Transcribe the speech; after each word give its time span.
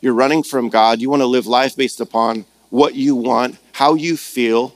you're 0.00 0.14
running 0.14 0.42
from 0.42 0.68
God. 0.68 1.00
You 1.00 1.10
want 1.10 1.22
to 1.22 1.26
live 1.26 1.46
life 1.46 1.76
based 1.76 2.00
upon 2.00 2.44
what 2.70 2.94
you 2.94 3.14
want, 3.14 3.58
how 3.72 3.94
you 3.94 4.16
feel, 4.16 4.74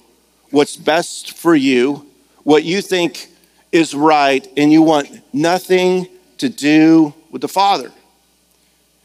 what's 0.50 0.76
best 0.76 1.36
for 1.36 1.54
you, 1.54 2.06
what 2.44 2.64
you 2.64 2.82
think 2.82 3.28
is 3.72 3.94
right, 3.94 4.46
and 4.56 4.72
you 4.72 4.82
want 4.82 5.08
nothing 5.32 6.08
to 6.38 6.48
do 6.48 7.14
with 7.30 7.42
the 7.42 7.48
Father. 7.48 7.92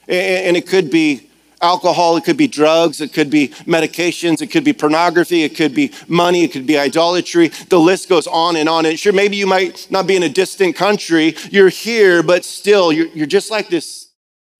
And 0.07 0.55
it 0.55 0.67
could 0.67 0.89
be 0.89 1.29
alcohol, 1.61 2.17
it 2.17 2.23
could 2.23 2.37
be 2.37 2.47
drugs, 2.47 3.01
it 3.01 3.13
could 3.13 3.29
be 3.29 3.49
medications, 3.65 4.41
it 4.41 4.47
could 4.47 4.63
be 4.63 4.73
pornography, 4.73 5.43
it 5.43 5.55
could 5.55 5.73
be 5.73 5.91
money, 6.07 6.43
it 6.43 6.51
could 6.51 6.67
be 6.67 6.77
idolatry. 6.77 7.47
The 7.69 7.79
list 7.79 8.09
goes 8.09 8.27
on 8.27 8.55
and 8.55 8.69
on. 8.69 8.85
And 8.85 8.99
sure, 8.99 9.13
maybe 9.13 9.35
you 9.35 9.47
might 9.47 9.87
not 9.89 10.05
be 10.05 10.15
in 10.15 10.23
a 10.23 10.29
distant 10.29 10.75
country, 10.75 11.35
you're 11.49 11.69
here, 11.69 12.21
but 12.21 12.45
still, 12.45 12.91
you're, 12.91 13.25
just 13.25 13.49
like 13.49 13.69
this, 13.69 14.09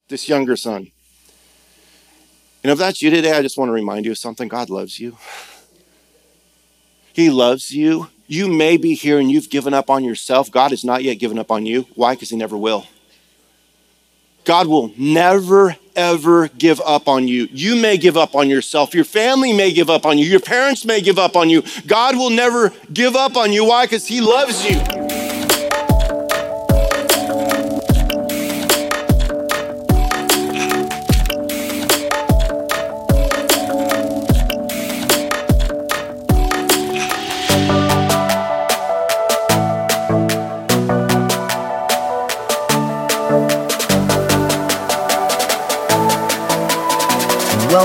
this 0.10 0.28
younger 0.28 0.56
son. 0.56 0.92
And 2.66 2.72
if 2.72 2.80
that's 2.80 3.00
you 3.00 3.12
today, 3.12 3.32
I 3.32 3.44
just 3.44 3.60
want 3.60 3.70
to 3.70 3.74
remind 3.74 4.06
you 4.06 4.12
of 4.12 4.18
something 4.18 4.48
God 4.48 4.72
loves 4.72 5.00
you. 5.00 5.20
He 7.14 7.30
loves 7.30 7.70
you. 7.70 8.08
You 8.26 8.48
may 8.48 8.76
be 8.76 8.96
here 8.96 9.20
and 9.20 9.32
you've 9.32 9.52
given 9.52 9.72
up 9.72 9.88
on 9.88 10.04
yourself. 10.04 10.50
God 10.50 10.72
has 10.72 10.84
not 10.84 11.04
yet 11.04 11.20
given 11.20 11.38
up 11.38 11.52
on 11.52 11.68
you. 11.68 11.86
Why? 11.94 12.16
Because 12.16 12.32
He 12.32 12.36
never 12.36 12.58
will. 12.58 12.88
God 14.46 14.66
will 14.66 14.92
never, 14.98 15.76
ever 15.96 16.48
give 16.48 16.82
up 16.82 17.08
on 17.08 17.28
you. 17.28 17.48
You 17.52 17.76
may 17.76 17.98
give 17.98 18.18
up 18.18 18.34
on 18.34 18.50
yourself. 18.50 18.96
Your 18.96 19.06
family 19.06 19.54
may 19.54 19.72
give 19.72 19.92
up 19.92 20.04
on 20.04 20.18
you. 20.18 20.26
Your 20.26 20.40
parents 20.40 20.86
may 20.86 21.02
give 21.02 21.20
up 21.20 21.36
on 21.36 21.52
you. 21.52 21.62
God 21.86 22.18
will 22.18 22.32
never 22.32 22.74
give 22.92 23.16
up 23.16 23.38
on 23.38 23.54
you. 23.54 23.66
Why? 23.66 23.86
Because 23.86 24.08
He 24.08 24.22
loves 24.22 24.66
you. 24.68 25.05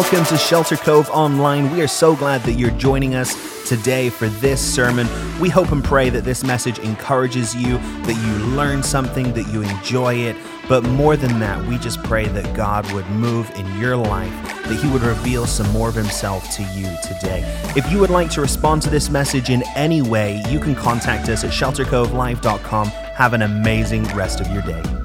Welcome 0.01 0.25
to 0.25 0.39
Shelter 0.39 0.77
Cove 0.77 1.11
Online. 1.11 1.71
We 1.71 1.83
are 1.83 1.87
so 1.87 2.17
glad 2.17 2.41
that 2.45 2.55
you're 2.55 2.71
joining 2.71 3.15
us 3.15 3.69
today 3.69 4.09
for 4.09 4.29
this 4.29 4.59
sermon. 4.59 5.07
We 5.39 5.51
hope 5.51 5.73
and 5.73 5.85
pray 5.85 6.09
that 6.09 6.25
this 6.25 6.43
message 6.43 6.79
encourages 6.79 7.55
you, 7.55 7.77
that 8.05 8.15
you 8.15 8.47
learn 8.57 8.83
something, 8.83 9.35
that 9.35 9.53
you 9.53 9.61
enjoy 9.61 10.15
it. 10.15 10.37
But 10.71 10.85
more 10.85 11.19
than 11.19 11.39
that, 11.41 11.63
we 11.67 11.77
just 11.77 12.03
pray 12.03 12.27
that 12.29 12.57
God 12.57 12.91
would 12.93 13.07
move 13.11 13.51
in 13.57 13.79
your 13.79 13.95
life, 13.95 14.33
that 14.65 14.81
He 14.83 14.91
would 14.91 15.03
reveal 15.03 15.45
some 15.45 15.71
more 15.71 15.91
of 15.91 15.97
Himself 15.97 16.51
to 16.57 16.63
you 16.63 16.89
today. 17.03 17.43
If 17.77 17.93
you 17.93 17.99
would 17.99 18.09
like 18.09 18.31
to 18.31 18.41
respond 18.41 18.81
to 18.85 18.91
this 18.91 19.11
message 19.11 19.51
in 19.51 19.63
any 19.77 20.01
way, 20.01 20.43
you 20.49 20.61
can 20.61 20.75
contact 20.75 21.29
us 21.29 21.45
at 21.45 21.51
sheltercovelive.com. 21.51 22.89
Have 22.89 23.35
an 23.35 23.43
amazing 23.43 24.05
rest 24.17 24.41
of 24.41 24.51
your 24.51 24.63
day. 24.63 25.00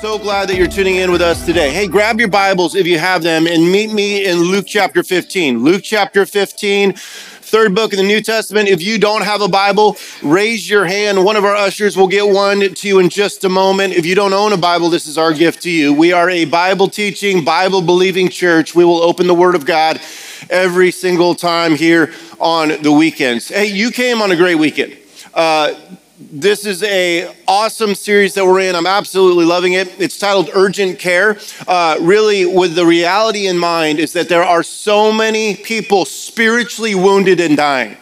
So 0.00 0.16
glad 0.16 0.48
that 0.48 0.56
you're 0.56 0.68
tuning 0.68 0.94
in 0.96 1.10
with 1.10 1.20
us 1.20 1.44
today. 1.44 1.70
Hey, 1.70 1.88
grab 1.88 2.20
your 2.20 2.28
Bibles 2.28 2.76
if 2.76 2.86
you 2.86 3.00
have 3.00 3.24
them 3.24 3.48
and 3.48 3.72
meet 3.72 3.92
me 3.92 4.26
in 4.26 4.38
Luke 4.38 4.64
chapter 4.64 5.02
15. 5.02 5.64
Luke 5.64 5.82
chapter 5.82 6.24
15, 6.24 6.92
third 6.92 7.74
book 7.74 7.92
of 7.92 7.96
the 7.96 8.04
New 8.04 8.20
Testament. 8.20 8.68
If 8.68 8.80
you 8.80 9.00
don't 9.00 9.24
have 9.24 9.40
a 9.40 9.48
Bible, 9.48 9.96
raise 10.22 10.70
your 10.70 10.84
hand. 10.84 11.24
One 11.24 11.34
of 11.34 11.44
our 11.44 11.56
ushers 11.56 11.96
will 11.96 12.06
get 12.06 12.28
one 12.28 12.74
to 12.74 12.88
you 12.88 13.00
in 13.00 13.08
just 13.08 13.42
a 13.42 13.48
moment. 13.48 13.92
If 13.92 14.06
you 14.06 14.14
don't 14.14 14.32
own 14.32 14.52
a 14.52 14.56
Bible, 14.56 14.88
this 14.88 15.08
is 15.08 15.18
our 15.18 15.32
gift 15.34 15.62
to 15.62 15.70
you. 15.70 15.92
We 15.92 16.12
are 16.12 16.30
a 16.30 16.44
Bible 16.44 16.88
teaching, 16.88 17.44
Bible 17.44 17.82
believing 17.82 18.28
church. 18.28 18.76
We 18.76 18.84
will 18.84 19.02
open 19.02 19.26
the 19.26 19.34
Word 19.34 19.56
of 19.56 19.66
God 19.66 20.00
every 20.48 20.92
single 20.92 21.34
time 21.34 21.74
here 21.74 22.14
on 22.38 22.82
the 22.82 22.92
weekends. 22.92 23.48
Hey, 23.48 23.66
you 23.66 23.90
came 23.90 24.22
on 24.22 24.30
a 24.30 24.36
great 24.36 24.58
weekend. 24.58 24.96
Uh, 25.34 25.74
this 26.20 26.66
is 26.66 26.82
a 26.82 27.32
awesome 27.46 27.94
series 27.94 28.34
that 28.34 28.44
we're 28.44 28.60
in. 28.60 28.74
I'm 28.74 28.86
absolutely 28.86 29.44
loving 29.44 29.74
it. 29.74 30.00
It's 30.00 30.18
titled 30.18 30.50
Urgent 30.52 30.98
Care. 30.98 31.38
Uh, 31.66 31.96
really, 32.00 32.44
with 32.44 32.74
the 32.74 32.84
reality 32.84 33.46
in 33.46 33.56
mind, 33.56 34.00
is 34.00 34.14
that 34.14 34.28
there 34.28 34.42
are 34.42 34.64
so 34.64 35.12
many 35.12 35.54
people 35.54 36.04
spiritually 36.04 36.96
wounded 36.96 37.38
and 37.38 37.56
dying 37.56 37.96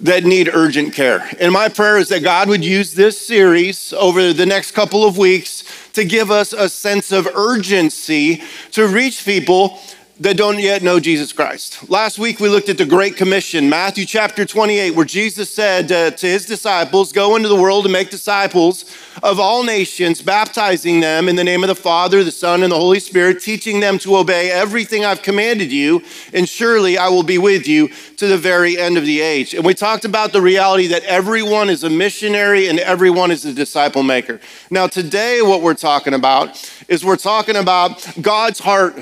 that 0.00 0.24
need 0.24 0.50
urgent 0.52 0.92
care. 0.92 1.30
And 1.38 1.52
my 1.52 1.68
prayer 1.68 1.98
is 1.98 2.08
that 2.08 2.24
God 2.24 2.48
would 2.48 2.64
use 2.64 2.94
this 2.94 3.24
series 3.24 3.92
over 3.92 4.32
the 4.32 4.44
next 4.44 4.72
couple 4.72 5.04
of 5.04 5.16
weeks 5.16 5.62
to 5.92 6.04
give 6.04 6.32
us 6.32 6.52
a 6.52 6.68
sense 6.68 7.12
of 7.12 7.28
urgency 7.36 8.42
to 8.72 8.88
reach 8.88 9.24
people 9.24 9.78
that 10.20 10.36
don't 10.36 10.60
yet 10.60 10.82
know 10.82 11.00
Jesus 11.00 11.32
Christ. 11.32 11.90
Last 11.90 12.20
week 12.20 12.38
we 12.38 12.48
looked 12.48 12.68
at 12.68 12.78
the 12.78 12.86
Great 12.86 13.16
Commission, 13.16 13.68
Matthew 13.68 14.04
chapter 14.04 14.44
28, 14.44 14.92
where 14.92 15.04
Jesus 15.04 15.52
said 15.52 15.90
uh, 15.90 16.12
to 16.12 16.26
his 16.26 16.46
disciples, 16.46 17.10
Go 17.10 17.34
into 17.34 17.48
the 17.48 17.56
world 17.56 17.84
and 17.84 17.92
make 17.92 18.10
disciples 18.10 18.84
of 19.24 19.40
all 19.40 19.64
nations, 19.64 20.22
baptizing 20.22 21.00
them 21.00 21.28
in 21.28 21.34
the 21.34 21.42
name 21.42 21.64
of 21.64 21.68
the 21.68 21.74
Father, 21.74 22.22
the 22.22 22.30
Son, 22.30 22.62
and 22.62 22.70
the 22.70 22.78
Holy 22.78 23.00
Spirit, 23.00 23.42
teaching 23.42 23.80
them 23.80 23.98
to 23.98 24.16
obey 24.16 24.52
everything 24.52 25.04
I've 25.04 25.22
commanded 25.22 25.72
you, 25.72 26.00
and 26.32 26.48
surely 26.48 26.96
I 26.96 27.08
will 27.08 27.24
be 27.24 27.38
with 27.38 27.66
you 27.66 27.88
to 28.16 28.28
the 28.28 28.38
very 28.38 28.78
end 28.78 28.96
of 28.96 29.04
the 29.04 29.20
age. 29.20 29.52
And 29.52 29.64
we 29.64 29.74
talked 29.74 30.04
about 30.04 30.32
the 30.32 30.40
reality 30.40 30.86
that 30.88 31.02
everyone 31.04 31.68
is 31.68 31.82
a 31.82 31.90
missionary 31.90 32.68
and 32.68 32.78
everyone 32.78 33.32
is 33.32 33.44
a 33.44 33.52
disciple 33.52 34.04
maker. 34.04 34.40
Now, 34.70 34.86
today, 34.86 35.42
what 35.42 35.60
we're 35.60 35.74
talking 35.74 36.14
about 36.14 36.70
is 36.86 37.04
we're 37.04 37.16
talking 37.16 37.56
about 37.56 38.06
God's 38.20 38.60
heart 38.60 38.94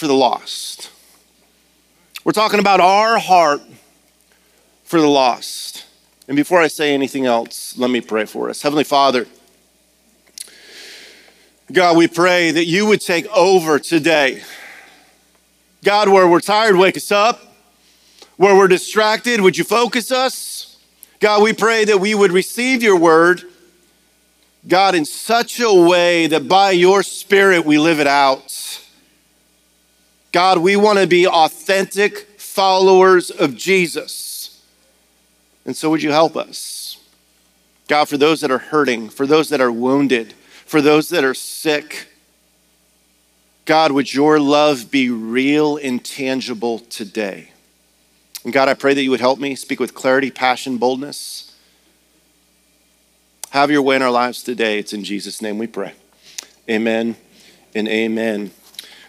for 0.00 0.06
the 0.06 0.14
lost. 0.14 0.90
We're 2.24 2.32
talking 2.32 2.58
about 2.58 2.80
our 2.80 3.18
heart 3.18 3.60
for 4.82 4.98
the 4.98 5.06
lost. 5.06 5.84
And 6.26 6.36
before 6.36 6.58
I 6.58 6.68
say 6.68 6.94
anything 6.94 7.26
else, 7.26 7.76
let 7.76 7.90
me 7.90 8.00
pray 8.00 8.24
for 8.24 8.48
us. 8.48 8.62
Heavenly 8.62 8.84
Father, 8.84 9.26
God, 11.70 11.98
we 11.98 12.08
pray 12.08 12.50
that 12.50 12.64
you 12.64 12.86
would 12.86 13.02
take 13.02 13.26
over 13.26 13.78
today. 13.78 14.42
God, 15.84 16.08
where 16.08 16.26
we're 16.26 16.40
tired, 16.40 16.76
wake 16.76 16.96
us 16.96 17.12
up. 17.12 17.54
Where 18.38 18.56
we're 18.56 18.68
distracted, 18.68 19.42
would 19.42 19.58
you 19.58 19.64
focus 19.64 20.10
us? 20.10 20.78
God, 21.20 21.42
we 21.42 21.52
pray 21.52 21.84
that 21.84 21.98
we 21.98 22.14
would 22.14 22.32
receive 22.32 22.82
your 22.82 22.96
word, 22.96 23.42
God, 24.66 24.94
in 24.94 25.04
such 25.04 25.60
a 25.60 25.70
way 25.70 26.26
that 26.26 26.48
by 26.48 26.70
your 26.70 27.02
spirit 27.02 27.66
we 27.66 27.78
live 27.78 28.00
it 28.00 28.06
out. 28.06 28.80
God, 30.32 30.58
we 30.58 30.76
want 30.76 30.98
to 30.98 31.06
be 31.06 31.26
authentic 31.26 32.38
followers 32.38 33.30
of 33.30 33.56
Jesus. 33.56 34.62
And 35.64 35.76
so, 35.76 35.90
would 35.90 36.02
you 36.02 36.12
help 36.12 36.36
us? 36.36 36.98
God, 37.88 38.08
for 38.08 38.16
those 38.16 38.40
that 38.40 38.50
are 38.50 38.58
hurting, 38.58 39.08
for 39.08 39.26
those 39.26 39.48
that 39.48 39.60
are 39.60 39.72
wounded, 39.72 40.32
for 40.64 40.80
those 40.80 41.08
that 41.08 41.24
are 41.24 41.34
sick, 41.34 42.06
God, 43.64 43.92
would 43.92 44.12
your 44.12 44.38
love 44.38 44.90
be 44.90 45.10
real 45.10 45.76
and 45.76 46.04
tangible 46.04 46.78
today? 46.78 47.50
And 48.44 48.52
God, 48.52 48.68
I 48.68 48.74
pray 48.74 48.94
that 48.94 49.02
you 49.02 49.10
would 49.10 49.20
help 49.20 49.38
me 49.38 49.54
speak 49.54 49.80
with 49.80 49.94
clarity, 49.94 50.30
passion, 50.30 50.78
boldness. 50.78 51.56
Have 53.50 53.70
your 53.70 53.82
way 53.82 53.96
in 53.96 54.02
our 54.02 54.10
lives 54.10 54.42
today. 54.42 54.78
It's 54.78 54.92
in 54.92 55.04
Jesus' 55.04 55.42
name 55.42 55.58
we 55.58 55.66
pray. 55.66 55.94
Amen 56.68 57.16
and 57.74 57.88
amen. 57.88 58.52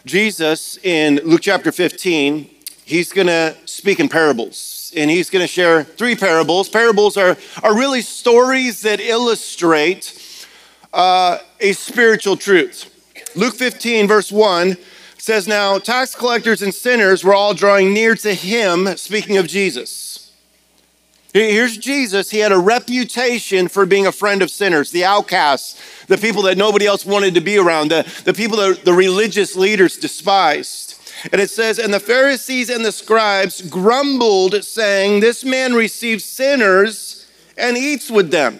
Jesus 0.05 0.77
in 0.83 1.17
Luke 1.23 1.41
chapter 1.41 1.71
15, 1.71 2.49
he's 2.85 3.13
going 3.13 3.27
to 3.27 3.55
speak 3.65 3.99
in 3.99 4.09
parables. 4.09 4.91
And 4.95 5.09
he's 5.09 5.29
going 5.29 5.43
to 5.43 5.47
share 5.47 5.83
three 5.83 6.15
parables. 6.15 6.67
Parables 6.69 7.17
are, 7.17 7.37
are 7.63 7.77
really 7.77 8.01
stories 8.01 8.81
that 8.81 8.99
illustrate 8.99 10.47
uh, 10.91 11.37
a 11.59 11.71
spiritual 11.73 12.35
truth. 12.35 12.87
Luke 13.35 13.55
15, 13.55 14.07
verse 14.07 14.31
1 14.31 14.75
says, 15.17 15.47
Now 15.47 15.77
tax 15.77 16.15
collectors 16.15 16.61
and 16.61 16.73
sinners 16.73 17.23
were 17.23 17.33
all 17.33 17.53
drawing 17.53 17.93
near 17.93 18.15
to 18.15 18.33
him, 18.33 18.97
speaking 18.97 19.37
of 19.37 19.47
Jesus. 19.47 20.10
Here's 21.33 21.77
Jesus. 21.77 22.29
He 22.29 22.39
had 22.39 22.51
a 22.51 22.59
reputation 22.59 23.69
for 23.69 23.85
being 23.85 24.05
a 24.05 24.11
friend 24.11 24.41
of 24.41 24.51
sinners, 24.51 24.91
the 24.91 25.05
outcasts, 25.05 25.79
the 26.07 26.17
people 26.17 26.41
that 26.43 26.57
nobody 26.57 26.85
else 26.85 27.05
wanted 27.05 27.35
to 27.35 27.41
be 27.41 27.57
around, 27.57 27.89
the, 27.89 28.21
the 28.25 28.33
people 28.33 28.57
that 28.57 28.83
the 28.83 28.93
religious 28.93 29.55
leaders 29.55 29.95
despised. 29.95 30.99
And 31.31 31.39
it 31.39 31.49
says, 31.49 31.79
And 31.79 31.93
the 31.93 31.99
Pharisees 32.01 32.69
and 32.69 32.83
the 32.83 32.91
scribes 32.91 33.61
grumbled, 33.61 34.61
saying, 34.63 35.21
This 35.21 35.45
man 35.45 35.73
receives 35.73 36.25
sinners 36.25 37.27
and 37.57 37.77
eats 37.77 38.11
with 38.11 38.31
them. 38.31 38.59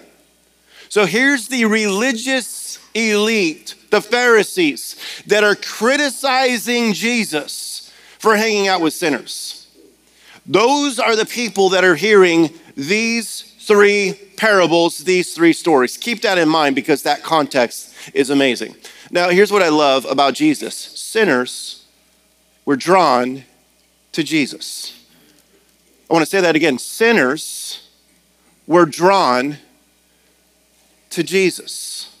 So 0.88 1.04
here's 1.04 1.48
the 1.48 1.66
religious 1.66 2.78
elite, 2.94 3.74
the 3.90 4.00
Pharisees, 4.00 4.96
that 5.26 5.44
are 5.44 5.56
criticizing 5.56 6.94
Jesus 6.94 7.92
for 8.18 8.36
hanging 8.36 8.68
out 8.68 8.80
with 8.80 8.94
sinners. 8.94 9.66
Those 10.46 10.98
are 10.98 11.16
the 11.16 11.26
people 11.26 11.70
that 11.70 11.84
are 11.84 11.94
hearing 11.94 12.50
these 12.76 13.42
three 13.60 14.18
parables, 14.36 14.98
these 14.98 15.34
three 15.34 15.52
stories. 15.52 15.96
Keep 15.96 16.22
that 16.22 16.38
in 16.38 16.48
mind 16.48 16.74
because 16.74 17.02
that 17.02 17.22
context 17.22 17.94
is 18.14 18.30
amazing. 18.30 18.74
Now, 19.10 19.28
here's 19.28 19.52
what 19.52 19.62
I 19.62 19.68
love 19.68 20.04
about 20.06 20.34
Jesus 20.34 20.74
sinners 20.74 21.84
were 22.64 22.76
drawn 22.76 23.44
to 24.12 24.22
Jesus. 24.22 24.98
I 26.10 26.14
want 26.14 26.24
to 26.24 26.30
say 26.30 26.40
that 26.40 26.56
again. 26.56 26.78
Sinners 26.78 27.88
were 28.66 28.86
drawn 28.86 29.58
to 31.10 31.22
Jesus. 31.22 32.11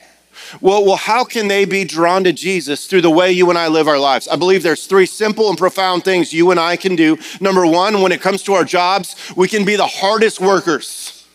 Well, 0.60 0.84
well, 0.84 0.96
how 0.96 1.24
can 1.24 1.48
they 1.48 1.64
be 1.64 1.84
drawn 1.84 2.24
to 2.24 2.32
Jesus 2.32 2.86
through 2.86 3.02
the 3.02 3.10
way 3.10 3.32
you 3.32 3.48
and 3.48 3.58
I 3.58 3.68
live 3.68 3.88
our 3.88 3.98
lives? 3.98 4.28
I 4.28 4.36
believe 4.36 4.62
there's 4.62 4.86
three 4.86 5.06
simple 5.06 5.48
and 5.48 5.58
profound 5.58 6.04
things 6.04 6.32
you 6.32 6.50
and 6.50 6.60
I 6.60 6.76
can 6.76 6.96
do. 6.96 7.18
Number 7.40 7.66
one, 7.66 8.02
when 8.02 8.12
it 8.12 8.20
comes 8.20 8.42
to 8.44 8.54
our 8.54 8.64
jobs, 8.64 9.16
we 9.36 9.48
can 9.48 9.64
be 9.64 9.76
the 9.76 9.86
hardest 9.86 10.40
workers. 10.40 11.26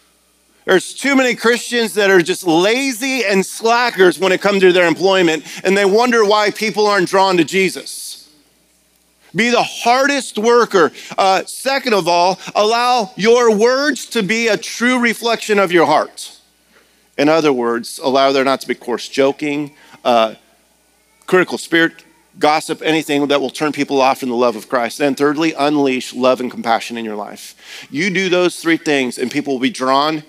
There's 0.66 0.94
too 0.94 1.16
many 1.16 1.34
Christians 1.34 1.94
that 1.94 2.10
are 2.10 2.22
just 2.22 2.46
lazy 2.46 3.24
and 3.24 3.46
slackers 3.46 4.20
when 4.20 4.34
it 4.34 4.42
comes 4.42 4.62
to 4.62 4.74
their 4.74 4.88
employment, 4.88 5.46
and 5.64 5.78
they 5.78 5.86
wonder 5.86 6.26
why 6.26 6.52
people 6.52 6.88
aren't 6.88 7.08
drawn 7.08 7.38
to 7.38 7.46
Jesus. 7.46 8.30
Be 9.34 9.50
the 9.50 9.64
hardest 9.64 10.38
worker. 10.38 10.92
Uh, 11.18 11.46
second 11.46 11.94
of 11.94 12.08
all, 12.08 12.40
allow 12.56 13.12
your 13.16 13.56
words 13.56 14.08
to 14.08 14.24
be 14.24 14.48
a 14.48 14.58
true 14.58 15.00
reflection 15.00 15.60
of 15.60 15.72
your 15.72 15.86
heart. 15.86 16.37
In 17.18 17.30
other 17.30 17.52
words, 17.52 18.00
allow 18.02 18.32
there 18.32 18.44
not 18.44 18.62
to 18.62 18.68
be 18.68 18.76
coarse 18.76 19.08
joking, 19.08 19.74
uh, 20.04 20.36
critical 21.26 21.58
spirit, 21.58 22.04
gossip, 22.40 22.82
anything 22.82 23.28
that 23.28 23.42
will 23.42 23.50
turn 23.50 23.72
people 23.72 24.02
off 24.02 24.20
from 24.20 24.30
the 24.30 24.36
love 24.36 24.56
of 24.56 24.70
Christ. 24.70 24.98
Then, 24.98 25.16
thirdly, 25.16 25.54
unleash 25.54 26.14
love 26.14 26.40
and 26.40 26.52
compassion 26.52 26.98
in 26.98 27.06
your 27.06 27.16
life. 27.16 27.88
You 27.90 28.10
do 28.10 28.30
those 28.30 28.60
three 28.60 28.78
things, 28.78 29.18
and 29.18 29.32
people 29.32 29.54
will 29.54 29.60
be 29.60 29.70
drawn 29.70 30.24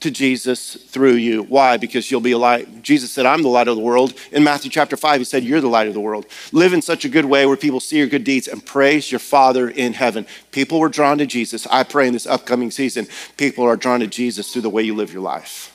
to 0.00 0.10
Jesus 0.10 0.74
through 0.74 1.14
you. 1.14 1.44
Why? 1.44 1.78
Because 1.78 2.10
you'll 2.10 2.20
be 2.20 2.32
a 2.32 2.38
light. 2.38 2.82
Jesus 2.82 3.10
said, 3.10 3.24
I'm 3.24 3.42
the 3.42 3.48
light 3.48 3.68
of 3.68 3.76
the 3.76 3.82
world. 3.82 4.12
In 4.32 4.44
Matthew 4.44 4.70
chapter 4.70 4.96
5, 4.96 5.20
he 5.20 5.24
said, 5.24 5.42
You're 5.42 5.62
the 5.62 5.68
light 5.68 5.88
of 5.88 5.94
the 5.94 6.00
world. 6.00 6.26
Live 6.52 6.74
in 6.74 6.82
such 6.82 7.04
a 7.04 7.08
good 7.08 7.24
way 7.24 7.46
where 7.46 7.56
people 7.56 7.80
see 7.80 7.98
your 7.98 8.06
good 8.06 8.22
deeds 8.22 8.46
and 8.46 8.64
praise 8.64 9.10
your 9.10 9.18
Father 9.18 9.68
in 9.68 9.94
heaven. 9.94 10.26
People 10.52 10.78
were 10.78 10.90
drawn 10.90 11.18
to 11.18 11.26
Jesus. 11.26 11.66
I 11.68 11.84
pray 11.84 12.06
in 12.06 12.12
this 12.12 12.26
upcoming 12.26 12.70
season, 12.70 13.06
people 13.36 13.64
are 13.64 13.76
drawn 13.76 14.00
to 14.00 14.06
Jesus 14.06 14.52
through 14.52 14.62
the 14.62 14.70
way 14.70 14.82
you 14.82 14.94
live 14.94 15.12
your 15.12 15.22
life. 15.22 15.73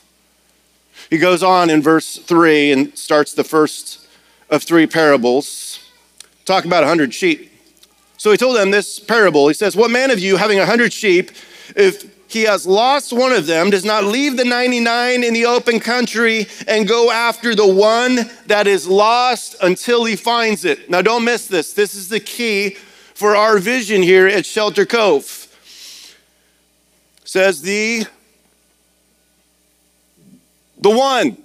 He 1.10 1.18
goes 1.18 1.42
on 1.42 1.70
in 1.70 1.82
verse 1.82 2.18
3 2.18 2.72
and 2.72 2.98
starts 2.98 3.34
the 3.34 3.44
first 3.44 4.08
of 4.50 4.64
three 4.64 4.88
parables, 4.88 5.80
Talk 6.46 6.66
about 6.66 6.84
a 6.84 6.88
hundred 6.88 7.14
sheep. 7.14 7.52
So 8.18 8.32
he 8.32 8.38
told 8.38 8.58
them 8.58 8.72
this 8.72 9.00
parable. 9.00 9.48
He 9.48 9.54
says, 9.54 9.76
What 9.76 9.92
man 9.92 10.10
of 10.10 10.18
you, 10.18 10.36
having 10.36 10.60
a 10.60 10.66
hundred 10.66 10.92
sheep, 10.92 11.30
if 11.76 12.12
he 12.28 12.44
has 12.44 12.66
lost 12.66 13.14
one 13.14 13.32
of 13.32 13.46
them, 13.46 13.70
does 13.70 13.86
not 13.86 14.04
leave 14.04 14.36
the 14.36 14.46
99 14.46 15.24
in 15.24 15.34
the 15.36 15.46
open 15.46 15.80
country 15.80 16.48
and 16.68 16.88
go 16.88 17.12
after 17.12 17.54
the 17.54 17.68
one 17.68 18.32
that 18.48 18.66
is 18.66 18.88
lost 18.88 19.58
until 19.62 20.06
he 20.06 20.16
finds 20.16 20.66
it? 20.66 20.90
Now, 20.90 21.04
don't 21.04 21.24
miss 21.24 21.46
this. 21.46 21.74
This 21.74 21.94
is 21.94 22.10
the 22.10 22.20
key 22.20 22.72
for 23.14 23.36
our 23.36 23.60
vision 23.60 24.02
here 24.02 24.28
at 24.28 24.46
Shelter 24.46 24.88
Cove. 24.88 25.48
says 27.26 27.62
the 27.62 28.06
the 30.80 30.90
one. 30.90 31.38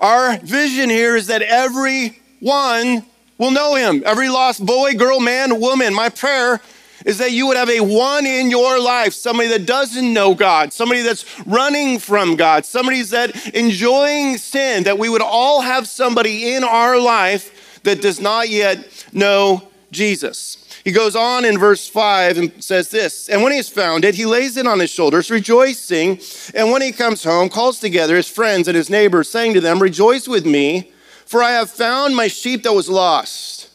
Our 0.00 0.38
vision 0.38 0.90
here 0.90 1.16
is 1.16 1.28
that 1.28 1.42
everyone 1.42 3.06
will 3.38 3.50
know 3.50 3.74
him. 3.74 4.02
Every 4.04 4.28
lost 4.28 4.64
boy, 4.64 4.94
girl, 4.94 5.20
man, 5.20 5.60
woman. 5.60 5.94
My 5.94 6.08
prayer 6.08 6.60
is 7.04 7.18
that 7.18 7.32
you 7.32 7.46
would 7.46 7.56
have 7.56 7.70
a 7.70 7.80
one 7.80 8.26
in 8.26 8.50
your 8.50 8.80
life, 8.80 9.12
somebody 9.12 9.48
that 9.50 9.66
doesn't 9.66 10.12
know 10.12 10.34
God, 10.34 10.72
somebody 10.72 11.02
that's 11.02 11.24
running 11.46 11.98
from 11.98 12.36
God, 12.36 12.64
somebody 12.64 13.02
that's 13.02 13.48
enjoying 13.48 14.38
sin, 14.38 14.84
that 14.84 14.98
we 14.98 15.08
would 15.08 15.22
all 15.22 15.60
have 15.60 15.86
somebody 15.86 16.54
in 16.54 16.64
our 16.64 16.98
life 16.98 17.82
that 17.82 18.00
does 18.00 18.20
not 18.20 18.48
yet 18.48 19.06
know 19.12 19.68
Jesus. 19.90 20.63
He 20.84 20.92
goes 20.92 21.16
on 21.16 21.46
in 21.46 21.58
verse 21.58 21.88
5 21.88 22.36
and 22.36 22.62
says 22.62 22.90
this 22.90 23.30
And 23.30 23.42
when 23.42 23.52
he 23.52 23.56
has 23.56 23.70
found 23.70 24.04
it, 24.04 24.14
he 24.14 24.26
lays 24.26 24.58
it 24.58 24.66
on 24.66 24.78
his 24.78 24.90
shoulders, 24.90 25.30
rejoicing. 25.30 26.20
And 26.54 26.70
when 26.70 26.82
he 26.82 26.92
comes 26.92 27.24
home, 27.24 27.48
calls 27.48 27.80
together 27.80 28.16
his 28.16 28.28
friends 28.28 28.68
and 28.68 28.76
his 28.76 28.90
neighbors, 28.90 29.30
saying 29.30 29.54
to 29.54 29.60
them, 29.62 29.80
Rejoice 29.80 30.28
with 30.28 30.44
me, 30.44 30.92
for 31.24 31.42
I 31.42 31.52
have 31.52 31.70
found 31.70 32.14
my 32.14 32.28
sheep 32.28 32.62
that 32.64 32.74
was 32.74 32.90
lost. 32.90 33.70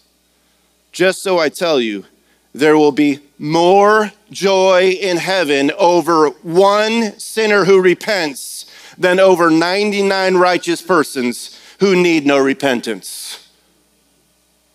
Just 0.92 1.24
so 1.24 1.40
I 1.40 1.50
tell 1.50 1.82
you, 1.82 2.06
there 2.54 2.78
will 2.78 2.92
be 2.92 3.20
more 3.40 4.12
joy 4.32 4.90
in 4.90 5.18
heaven 5.18 5.72
over 5.78 6.30
one 6.44 7.18
sinner 7.20 7.66
who 7.66 7.82
repents 7.82 8.66
than 8.98 9.20
over 9.20 9.50
99 9.50 10.36
righteous 10.36 10.82
persons 10.82 11.58
who 11.80 11.96
need 11.96 12.26
no 12.26 12.38
repentance. 12.38 13.48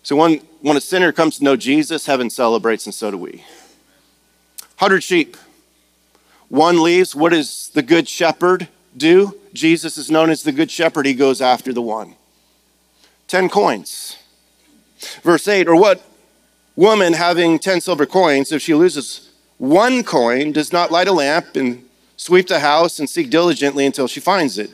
So, 0.03 0.15
one 0.15 0.41
when 0.65 0.75
a 0.75 0.81
sinner 0.81 1.11
comes 1.11 1.37
to 1.37 1.43
know 1.43 1.55
Jesus, 1.55 2.07
heaven 2.07 2.27
celebrates, 2.27 2.87
and 2.87 2.95
so 2.95 3.11
do 3.11 3.19
we. 3.19 3.43
100 4.79 5.03
sheep. 5.03 5.37
One 6.49 6.81
leaves. 6.81 7.13
What 7.13 7.33
does 7.33 7.69
the 7.75 7.83
good 7.83 8.09
shepherd 8.09 8.67
do? 8.97 9.39
Jesus 9.53 9.95
is 9.95 10.09
known 10.09 10.31
as 10.31 10.41
the 10.41 10.51
good 10.51 10.71
shepherd. 10.71 11.05
He 11.05 11.13
goes 11.13 11.39
after 11.39 11.71
the 11.71 11.83
one. 11.83 12.15
10 13.27 13.47
coins. 13.47 14.17
Verse 15.21 15.47
8, 15.47 15.67
or 15.67 15.75
what 15.75 16.01
woman 16.75 17.13
having 17.13 17.59
10 17.59 17.81
silver 17.81 18.07
coins, 18.07 18.51
if 18.51 18.63
she 18.63 18.73
loses 18.73 19.29
one 19.59 20.03
coin, 20.03 20.51
does 20.51 20.73
not 20.73 20.89
light 20.89 21.07
a 21.07 21.11
lamp 21.11 21.55
and 21.55 21.87
sweep 22.17 22.47
the 22.47 22.61
house 22.61 22.97
and 22.97 23.07
seek 23.07 23.29
diligently 23.29 23.85
until 23.85 24.07
she 24.07 24.19
finds 24.19 24.57
it? 24.57 24.71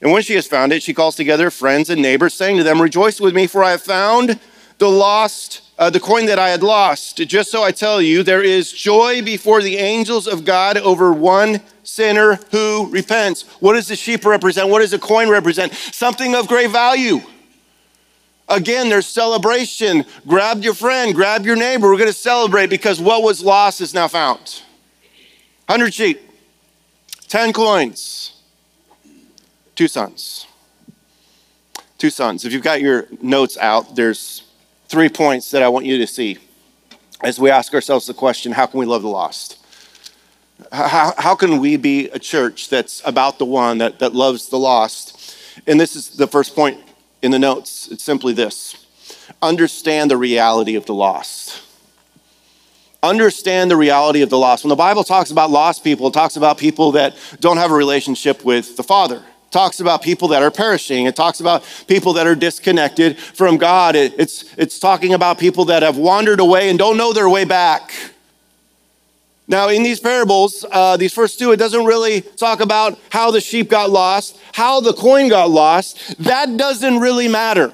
And 0.00 0.12
when 0.12 0.22
she 0.22 0.32
has 0.36 0.46
found 0.46 0.72
it, 0.72 0.82
she 0.82 0.94
calls 0.94 1.14
together 1.14 1.50
friends 1.50 1.90
and 1.90 2.00
neighbors, 2.00 2.32
saying 2.32 2.56
to 2.56 2.62
them, 2.62 2.80
Rejoice 2.80 3.20
with 3.20 3.34
me, 3.34 3.46
for 3.46 3.62
I 3.62 3.72
have 3.72 3.82
found 3.82 4.40
the 4.78 4.88
lost, 4.88 5.62
uh, 5.78 5.90
the 5.90 6.00
coin 6.00 6.26
that 6.26 6.38
I 6.38 6.48
had 6.48 6.62
lost. 6.62 7.16
Just 7.18 7.50
so 7.50 7.62
I 7.62 7.72
tell 7.72 8.00
you, 8.00 8.22
there 8.22 8.42
is 8.42 8.72
joy 8.72 9.22
before 9.22 9.60
the 9.60 9.76
angels 9.76 10.26
of 10.26 10.44
God 10.44 10.78
over 10.78 11.12
one 11.12 11.60
sinner 11.82 12.36
who 12.50 12.88
repents. 12.90 13.42
What 13.60 13.74
does 13.74 13.88
the 13.88 13.96
sheep 13.96 14.24
represent? 14.24 14.68
What 14.68 14.80
does 14.80 14.92
the 14.92 14.98
coin 14.98 15.28
represent? 15.28 15.72
Something 15.74 16.34
of 16.34 16.48
great 16.48 16.70
value. 16.70 17.20
Again, 18.48 18.88
there's 18.88 19.06
celebration. 19.06 20.06
Grab 20.26 20.62
your 20.62 20.74
friend, 20.74 21.14
grab 21.14 21.44
your 21.44 21.56
neighbor. 21.56 21.90
We're 21.90 21.98
going 21.98 22.08
to 22.08 22.14
celebrate 22.14 22.70
because 22.70 23.00
what 23.00 23.22
was 23.22 23.42
lost 23.42 23.80
is 23.80 23.92
now 23.92 24.08
found. 24.08 24.62
100 25.66 25.92
sheep, 25.92 26.20
10 27.28 27.52
coins, 27.52 28.40
two 29.74 29.86
sons. 29.86 30.46
Two 31.98 32.10
sons. 32.10 32.44
If 32.44 32.52
you've 32.52 32.62
got 32.62 32.80
your 32.80 33.06
notes 33.20 33.58
out, 33.58 33.96
there's 33.96 34.44
three 34.88 35.08
points 35.08 35.50
that 35.50 35.62
I 35.62 35.68
want 35.68 35.86
you 35.86 35.98
to 35.98 36.06
see 36.06 36.38
as 37.22 37.38
we 37.38 37.50
ask 37.50 37.74
ourselves 37.74 38.06
the 38.06 38.14
question 38.14 38.52
how 38.52 38.66
can 38.66 38.80
we 38.80 38.86
love 38.86 39.02
the 39.02 39.08
lost? 39.08 39.56
How, 40.72 41.12
how 41.16 41.34
can 41.34 41.58
we 41.58 41.76
be 41.76 42.08
a 42.08 42.18
church 42.18 42.68
that's 42.68 43.00
about 43.04 43.38
the 43.38 43.44
one 43.44 43.78
that, 43.78 44.00
that 44.00 44.14
loves 44.14 44.48
the 44.48 44.58
lost? 44.58 45.36
And 45.66 45.78
this 45.78 45.94
is 45.94 46.10
the 46.10 46.26
first 46.26 46.54
point 46.54 46.80
in 47.22 47.30
the 47.30 47.38
notes. 47.38 47.88
It's 47.90 48.02
simply 48.02 48.32
this 48.32 48.86
understand 49.42 50.10
the 50.10 50.16
reality 50.16 50.74
of 50.74 50.86
the 50.86 50.94
lost. 50.94 51.62
Understand 53.02 53.70
the 53.70 53.76
reality 53.76 54.22
of 54.22 54.30
the 54.30 54.38
lost. 54.38 54.64
When 54.64 54.70
the 54.70 54.76
Bible 54.76 55.04
talks 55.04 55.30
about 55.30 55.50
lost 55.50 55.84
people, 55.84 56.08
it 56.08 56.14
talks 56.14 56.34
about 56.34 56.58
people 56.58 56.92
that 56.92 57.16
don't 57.38 57.56
have 57.56 57.70
a 57.70 57.74
relationship 57.74 58.44
with 58.44 58.76
the 58.76 58.82
Father 58.82 59.22
talks 59.50 59.80
about 59.80 60.02
people 60.02 60.28
that 60.28 60.42
are 60.42 60.50
perishing. 60.50 61.06
It 61.06 61.16
talks 61.16 61.40
about 61.40 61.64
people 61.86 62.12
that 62.14 62.26
are 62.26 62.34
disconnected 62.34 63.18
from 63.18 63.56
God. 63.56 63.96
It, 63.96 64.14
it's, 64.18 64.44
it's 64.56 64.78
talking 64.78 65.14
about 65.14 65.38
people 65.38 65.66
that 65.66 65.82
have 65.82 65.96
wandered 65.96 66.40
away 66.40 66.68
and 66.68 66.78
don't 66.78 66.96
know 66.96 67.12
their 67.12 67.28
way 67.28 67.44
back. 67.44 67.92
Now, 69.50 69.68
in 69.68 69.82
these 69.82 69.98
parables, 69.98 70.66
uh, 70.70 70.98
these 70.98 71.14
first 71.14 71.38
two, 71.38 71.52
it 71.52 71.56
doesn't 71.56 71.86
really 71.86 72.20
talk 72.20 72.60
about 72.60 72.98
how 73.08 73.30
the 73.30 73.40
sheep 73.40 73.70
got 73.70 73.88
lost, 73.88 74.38
how 74.52 74.80
the 74.80 74.92
coin 74.92 75.28
got 75.28 75.48
lost. 75.50 76.18
That 76.22 76.58
doesn't 76.58 77.00
really 77.00 77.28
matter. 77.28 77.72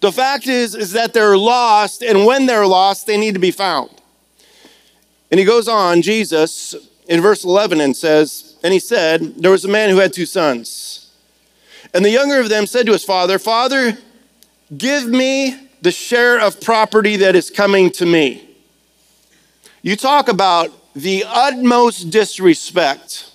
The 0.00 0.10
fact 0.10 0.46
is, 0.46 0.74
is 0.74 0.92
that 0.92 1.12
they're 1.12 1.36
lost, 1.36 2.02
and 2.02 2.24
when 2.24 2.46
they're 2.46 2.66
lost, 2.66 3.06
they 3.06 3.18
need 3.18 3.34
to 3.34 3.40
be 3.40 3.50
found. 3.50 3.90
And 5.30 5.38
he 5.38 5.44
goes 5.44 5.68
on, 5.68 6.00
Jesus, 6.00 6.74
in 7.08 7.20
verse 7.20 7.44
11, 7.44 7.80
and 7.80 7.94
says, 7.94 8.45
and 8.62 8.72
he 8.72 8.78
said, 8.78 9.36
There 9.36 9.50
was 9.50 9.64
a 9.64 9.68
man 9.68 9.90
who 9.90 9.98
had 9.98 10.12
two 10.12 10.26
sons. 10.26 11.10
And 11.94 12.04
the 12.04 12.10
younger 12.10 12.40
of 12.40 12.48
them 12.48 12.66
said 12.66 12.86
to 12.86 12.92
his 12.92 13.04
father, 13.04 13.38
Father, 13.38 13.96
give 14.76 15.06
me 15.06 15.68
the 15.82 15.92
share 15.92 16.40
of 16.40 16.60
property 16.60 17.16
that 17.16 17.36
is 17.36 17.50
coming 17.50 17.90
to 17.92 18.06
me. 18.06 18.48
You 19.82 19.96
talk 19.96 20.28
about 20.28 20.72
the 20.94 21.24
utmost 21.26 22.10
disrespect. 22.10 23.30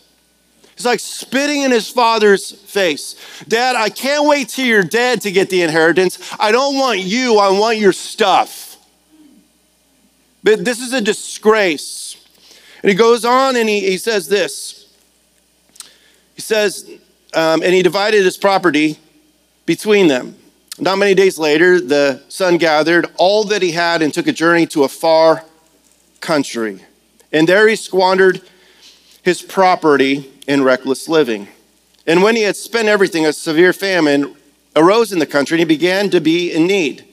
It's 0.74 0.86
like 0.86 1.00
spitting 1.00 1.62
in 1.62 1.72
his 1.72 1.90
father's 1.90 2.52
face. 2.52 3.16
Dad, 3.48 3.76
I 3.76 3.90
can't 3.90 4.28
wait 4.28 4.50
till 4.50 4.66
you're 4.66 4.84
dead 4.84 5.22
to 5.22 5.32
get 5.32 5.50
the 5.50 5.62
inheritance. 5.62 6.20
I 6.40 6.52
don't 6.52 6.76
want 6.76 7.00
you, 7.00 7.38
I 7.38 7.52
want 7.52 7.78
your 7.78 7.94
stuff. 7.94 8.78
But 10.44 10.66
this 10.66 10.80
is 10.80 10.92
a 10.94 11.02
disgrace. 11.02 12.18
And 12.82 12.90
he 12.90 12.96
goes 12.96 13.26
on 13.26 13.56
and 13.56 13.70
he, 13.70 13.80
he 13.82 13.98
says 13.98 14.28
this 14.28 14.81
he 16.42 16.44
says, 16.44 16.90
um, 17.36 17.62
and 17.62 17.72
he 17.72 17.84
divided 17.84 18.24
his 18.24 18.36
property 18.36 18.98
between 19.68 20.08
them. 20.08 20.36
Not 20.80 20.98
many 20.98 21.14
days 21.14 21.38
later, 21.38 21.80
the 21.80 22.24
son 22.30 22.58
gathered 22.58 23.06
all 23.18 23.44
that 23.44 23.62
he 23.62 23.74
had 23.74 24.02
and 24.02 24.12
took 24.12 24.26
a 24.26 24.32
journey 24.32 24.66
to 24.68 24.84
a 24.84 24.88
far 24.88 25.46
country. 26.20 26.84
And 27.32 27.48
there 27.48 27.68
he 27.68 27.76
squandered 27.76 28.42
his 29.22 29.44
property 29.44 30.32
in 30.48 30.64
reckless 30.64 31.08
living. 31.08 31.48
And 32.08 32.24
when 32.24 32.36
he 32.36 32.42
had 32.42 32.56
spent 32.56 32.88
everything, 32.88 33.28
a 33.28 33.34
severe 33.34 33.72
famine 33.72 34.36
arose 34.76 35.12
in 35.12 35.20
the 35.20 35.28
country 35.28 35.56
and 35.56 35.60
he 35.60 35.76
began 35.76 36.10
to 36.10 36.20
be 36.20 36.52
in 36.52 36.66
need. 36.66 37.06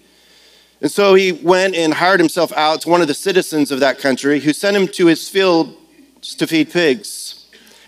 And 0.81 0.91
so 0.91 1.15
he 1.15 1.33
went 1.33 1.75
and 1.75 1.93
hired 1.93 2.21
himself 2.21 2.51
out 2.53 2.81
to 2.83 2.89
one 2.89 3.03
of 3.03 3.09
the 3.09 3.15
citizens 3.15 3.71
of 3.71 3.81
that 3.81 3.99
country 3.99 4.41
who 4.41 4.55
sent 4.55 4.75
him 4.75 4.89
to 4.89 5.07
his 5.07 5.29
field 5.29 5.77
to 6.23 6.47
feed 6.47 6.71
pigs. 6.71 7.28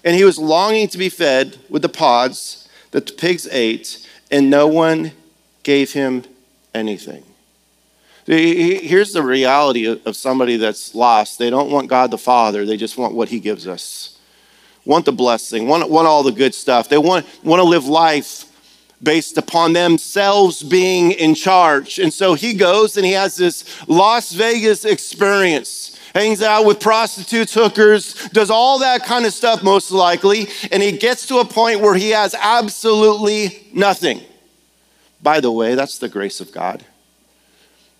And 0.04 0.16
he 0.16 0.24
was 0.24 0.38
longing 0.38 0.88
to 0.88 0.98
be 0.98 1.08
fed 1.08 1.58
with 1.68 1.82
the 1.82 1.88
pods 1.88 2.68
that 2.90 3.06
the 3.06 3.12
pigs 3.12 3.46
ate, 3.50 4.06
and 4.30 4.50
no 4.50 4.66
one 4.66 5.12
gave 5.62 5.92
him 5.92 6.24
anything. 6.74 7.24
Here's 8.26 9.12
the 9.12 9.22
reality 9.22 9.86
of 9.86 10.14
somebody 10.16 10.56
that's 10.56 10.94
lost. 10.94 11.38
They 11.38 11.50
don't 11.50 11.70
want 11.70 11.88
God 11.88 12.10
the 12.10 12.18
Father, 12.18 12.64
they 12.64 12.76
just 12.76 12.96
want 12.96 13.14
what 13.14 13.28
he 13.28 13.40
gives 13.40 13.66
us. 13.66 14.16
Want 14.84 15.04
the 15.04 15.12
blessing, 15.12 15.68
want, 15.68 15.90
want 15.90 16.06
all 16.06 16.22
the 16.22 16.32
good 16.32 16.54
stuff. 16.54 16.88
They 16.88 16.96
want, 16.96 17.26
want 17.44 17.60
to 17.60 17.64
live 17.64 17.86
life 17.86 18.46
based 19.02 19.36
upon 19.36 19.72
themselves 19.72 20.62
being 20.62 21.12
in 21.12 21.34
charge. 21.34 21.98
And 21.98 22.12
so 22.12 22.34
he 22.34 22.54
goes 22.54 22.96
and 22.96 23.04
he 23.04 23.12
has 23.12 23.36
this 23.36 23.86
Las 23.88 24.32
Vegas 24.32 24.84
experience. 24.84 25.98
Hangs 26.14 26.42
out 26.42 26.66
with 26.66 26.80
prostitutes, 26.80 27.54
hookers, 27.54 28.14
does 28.30 28.50
all 28.50 28.80
that 28.80 29.04
kind 29.04 29.24
of 29.24 29.32
stuff, 29.32 29.62
most 29.62 29.90
likely. 29.90 30.48
And 30.72 30.82
he 30.82 30.92
gets 30.92 31.26
to 31.28 31.38
a 31.38 31.44
point 31.44 31.80
where 31.80 31.94
he 31.94 32.10
has 32.10 32.34
absolutely 32.34 33.66
nothing. 33.72 34.20
By 35.22 35.40
the 35.40 35.52
way, 35.52 35.74
that's 35.74 35.98
the 35.98 36.08
grace 36.08 36.40
of 36.40 36.52
God. 36.52 36.84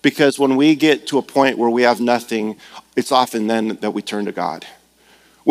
Because 0.01 0.39
when 0.39 0.55
we 0.55 0.75
get 0.75 1.07
to 1.07 1.19
a 1.19 1.21
point 1.21 1.57
where 1.57 1.69
we 1.69 1.83
have 1.83 2.01
nothing, 2.01 2.57
it's 2.95 3.11
often 3.11 3.47
then 3.47 3.69
that 3.81 3.91
we 3.91 4.01
turn 4.01 4.25
to 4.25 4.31
God. 4.31 4.65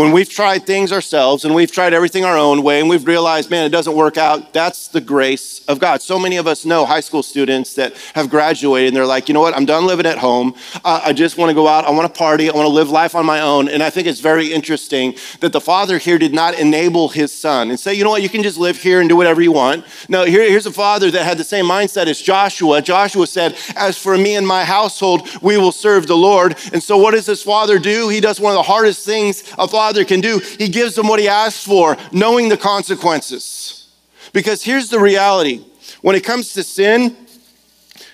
When 0.01 0.13
we've 0.13 0.31
tried 0.31 0.65
things 0.65 0.93
ourselves 0.93 1.45
and 1.45 1.55
we've 1.55 1.71
tried 1.71 1.93
everything 1.93 2.25
our 2.25 2.39
own 2.39 2.63
way 2.63 2.81
and 2.81 2.89
we've 2.89 3.07
realized, 3.07 3.51
man, 3.51 3.67
it 3.67 3.69
doesn't 3.69 3.95
work 3.95 4.17
out, 4.17 4.55
that's 4.55 4.89
the 4.89 5.01
grace 5.03 5.63
of 5.69 5.79
God. 5.79 6.01
So 6.01 6.19
many 6.19 6.39
of 6.39 6.47
us 6.47 6.65
know 6.65 6.87
high 6.87 7.01
school 7.01 7.23
students 7.23 7.75
that 7.75 7.95
have 8.15 8.31
graduated 8.31 8.89
and 8.89 8.97
they're 8.97 9.05
like, 9.05 9.29
you 9.29 9.35
know 9.35 9.43
what, 9.43 9.55
I'm 9.55 9.67
done 9.67 9.87
living 9.87 10.07
at 10.07 10.17
home. 10.17 10.55
Uh, 10.87 11.03
I 11.05 11.13
just 11.13 11.37
want 11.37 11.51
to 11.51 11.55
go 11.55 11.69
out. 11.69 11.85
I 11.85 11.91
want 11.91 12.11
to 12.11 12.19
party. 12.19 12.49
I 12.49 12.55
want 12.55 12.65
to 12.65 12.73
live 12.73 12.89
life 12.89 13.15
on 13.15 13.27
my 13.27 13.43
own. 13.43 13.69
And 13.69 13.83
I 13.83 13.91
think 13.91 14.07
it's 14.07 14.21
very 14.21 14.51
interesting 14.51 15.17
that 15.41 15.53
the 15.53 15.61
father 15.61 15.99
here 15.99 16.17
did 16.17 16.33
not 16.33 16.59
enable 16.59 17.11
his 17.11 17.31
son 17.31 17.69
and 17.69 17.79
say, 17.79 17.93
you 17.93 18.03
know 18.03 18.09
what, 18.09 18.23
you 18.23 18.31
can 18.31 18.43
just 18.43 18.57
live 18.57 18.79
here 18.79 19.01
and 19.01 19.09
do 19.11 19.17
whatever 19.17 19.43
you 19.43 19.53
want. 19.53 19.85
No, 20.09 20.25
here, 20.25 20.49
here's 20.49 20.65
a 20.65 20.73
father 20.73 21.11
that 21.11 21.27
had 21.27 21.37
the 21.37 21.45
same 21.45 21.67
mindset 21.67 22.07
as 22.07 22.23
Joshua. 22.23 22.81
Joshua 22.81 23.27
said, 23.27 23.55
as 23.77 23.99
for 23.99 24.17
me 24.17 24.37
and 24.37 24.47
my 24.47 24.65
household, 24.65 25.29
we 25.43 25.59
will 25.59 25.73
serve 25.73 26.07
the 26.07 26.17
Lord. 26.17 26.57
And 26.73 26.83
so 26.83 26.97
what 26.97 27.11
does 27.11 27.27
this 27.27 27.43
father 27.43 27.79
do? 27.79 28.09
He 28.09 28.23
does 28.23 28.41
one 28.41 28.53
of 28.53 28.57
the 28.57 28.63
hardest 28.63 29.05
things 29.05 29.45
a 29.59 29.69
father 29.69 29.90
father 29.91 30.05
can 30.05 30.21
do. 30.21 30.39
He 30.39 30.69
gives 30.69 30.95
them 30.95 31.09
what 31.09 31.19
he 31.19 31.27
asks 31.27 31.65
for, 31.65 31.97
knowing 32.13 32.49
the 32.49 32.57
consequences. 32.57 33.89
Because 34.33 34.63
here's 34.63 34.89
the 34.89 35.01
reality 35.01 35.65
when 36.01 36.15
it 36.15 36.23
comes 36.23 36.53
to 36.53 36.63
sin, 36.63 37.17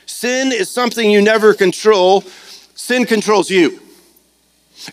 sin 0.07 0.53
is 0.53 0.71
something 0.71 1.11
you 1.11 1.21
never 1.21 1.53
control, 1.53 2.23
sin 2.75 3.05
controls 3.05 3.51
you. 3.51 3.81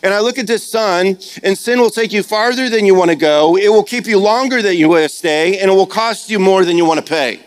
And 0.02 0.12
I 0.12 0.20
look 0.20 0.38
at 0.38 0.46
this 0.46 0.70
son, 0.70 1.18
and 1.42 1.56
sin 1.56 1.80
will 1.80 1.90
take 1.90 2.12
you 2.12 2.22
farther 2.22 2.68
than 2.68 2.84
you 2.84 2.94
want 2.94 3.10
to 3.10 3.16
go. 3.16 3.56
It 3.56 3.68
will 3.68 3.84
keep 3.84 4.06
you 4.06 4.18
longer 4.18 4.60
than 4.60 4.76
you 4.76 4.90
want 4.90 5.04
to 5.04 5.08
stay, 5.08 5.58
and 5.60 5.70
it 5.70 5.74
will 5.74 5.86
cost 5.86 6.28
you 6.28 6.38
more 6.38 6.66
than 6.66 6.76
you 6.76 6.84
want 6.84 7.00
to 7.00 7.06
pay. 7.06 7.40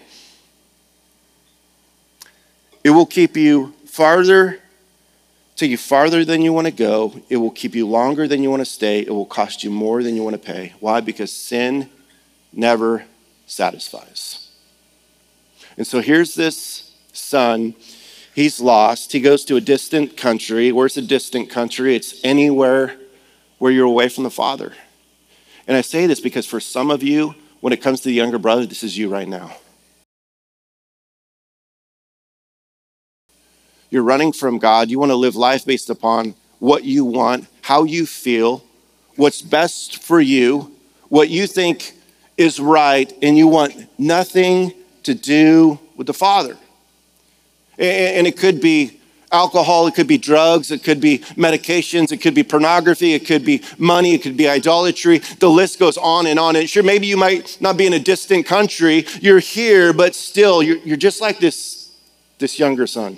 It 2.84 2.90
will 2.90 3.06
keep 3.06 3.38
you 3.38 3.74
farther 3.86 4.60
take 5.58 5.72
you 5.72 5.78
farther 5.78 6.24
than 6.24 6.42
you 6.42 6.54
want 6.54 6.68
to 6.68 6.72
go. 6.72 7.14
It 7.30 7.38
will 7.38 7.52
keep 7.52 7.76
you 7.76 7.88
longer 7.88 8.28
than 8.28 8.44
you 8.44 8.50
want 8.50 8.62
to 8.62 8.66
stay. 8.66 9.00
It 9.00 9.10
will 9.10 9.26
cost 9.26 9.64
you 9.64 9.72
more 9.72 10.04
than 10.04 10.16
you 10.16 10.24
want 10.24 10.36
to 10.36 10.42
pay. 10.54 10.74
Why? 10.80 11.02
Because 11.02 11.34
sin 11.34 11.90
never 12.54 13.06
satisfies. 13.48 14.52
And 15.76 15.86
so 15.86 16.00
here's 16.00 16.36
this 16.36 16.96
son. 17.12 17.76
He's 18.36 18.62
lost. 18.62 19.12
He 19.12 19.20
goes 19.20 19.44
to 19.46 19.56
a 19.56 19.62
distant 19.62 20.16
country. 20.16 20.72
Where's 20.72 20.96
a 20.96 21.02
distant 21.02 21.50
country? 21.50 21.96
It's 21.96 22.24
anywhere 22.24 22.96
where 23.58 23.72
you're 23.72 23.88
away 23.88 24.10
from 24.10 24.24
the 24.24 24.30
Father. 24.30 24.74
And 25.68 25.76
I 25.76 25.82
say 25.82 26.06
this 26.06 26.20
because 26.20 26.46
for 26.46 26.60
some 26.60 26.92
of 26.92 27.02
you, 27.02 27.34
when 27.62 27.74
it 27.74 27.82
comes 27.82 28.02
to 28.02 28.10
the 28.10 28.14
younger 28.14 28.38
brother, 28.38 28.66
this 28.68 28.84
is 28.84 28.96
you 28.96 29.10
right 29.10 29.28
now. 29.28 29.56
You're 33.90 34.04
running 34.04 34.34
from 34.34 34.60
God. 34.60 34.90
You 34.90 35.00
want 35.00 35.12
to 35.12 35.16
live 35.16 35.36
life 35.36 35.66
based 35.66 35.90
upon 35.90 36.36
what 36.60 36.84
you 36.84 37.06
want, 37.06 37.48
how 37.62 37.84
you 37.84 38.06
feel, 38.06 38.64
what's 39.16 39.42
best 39.42 40.04
for 40.04 40.20
you, 40.20 40.76
what 41.10 41.30
you 41.30 41.48
think 41.48 41.94
is 42.38 42.60
right, 42.60 43.12
and 43.22 43.38
you 43.38 43.48
want 43.48 43.88
nothing 44.00 44.74
to 45.04 45.14
do 45.14 45.80
with 45.96 46.08
the 46.08 46.14
Father. 46.14 46.58
And 47.80 48.26
it 48.26 48.38
could 48.38 48.60
be 48.60 49.00
alcohol, 49.32 49.88
it 49.88 49.96
could 49.96 50.08
be 50.08 50.18
drugs, 50.18 50.72
it 50.72 50.84
could 50.84 51.02
be 51.02 51.20
medications, 51.36 52.12
it 52.12 52.18
could 52.18 52.34
be 52.34 52.44
pornography, 52.44 53.14
it 53.14 53.26
could 53.26 53.44
be 53.44 53.62
money, 53.78 54.14
it 54.14 54.22
could 54.22 54.38
be 54.38 54.48
idolatry. 54.48 55.20
The 55.40 55.50
list 55.50 55.80
goes 55.80 55.98
on 55.98 56.28
and 56.28 56.40
on. 56.40 56.56
And 56.56 56.70
sure, 56.70 56.84
maybe 56.84 57.08
you 57.08 57.18
might 57.18 57.58
not 57.60 57.78
be 57.78 57.86
in 57.86 57.94
a 57.94 58.00
distant 58.00 58.46
country, 58.46 59.06
you're 59.22 59.40
here, 59.40 59.94
but 59.94 60.16
still, 60.16 60.64
you're, 60.64 60.98
just 60.98 61.22
like 61.22 61.40
this, 61.40 61.92
this 62.40 62.58
younger 62.58 62.88
son. 62.88 63.18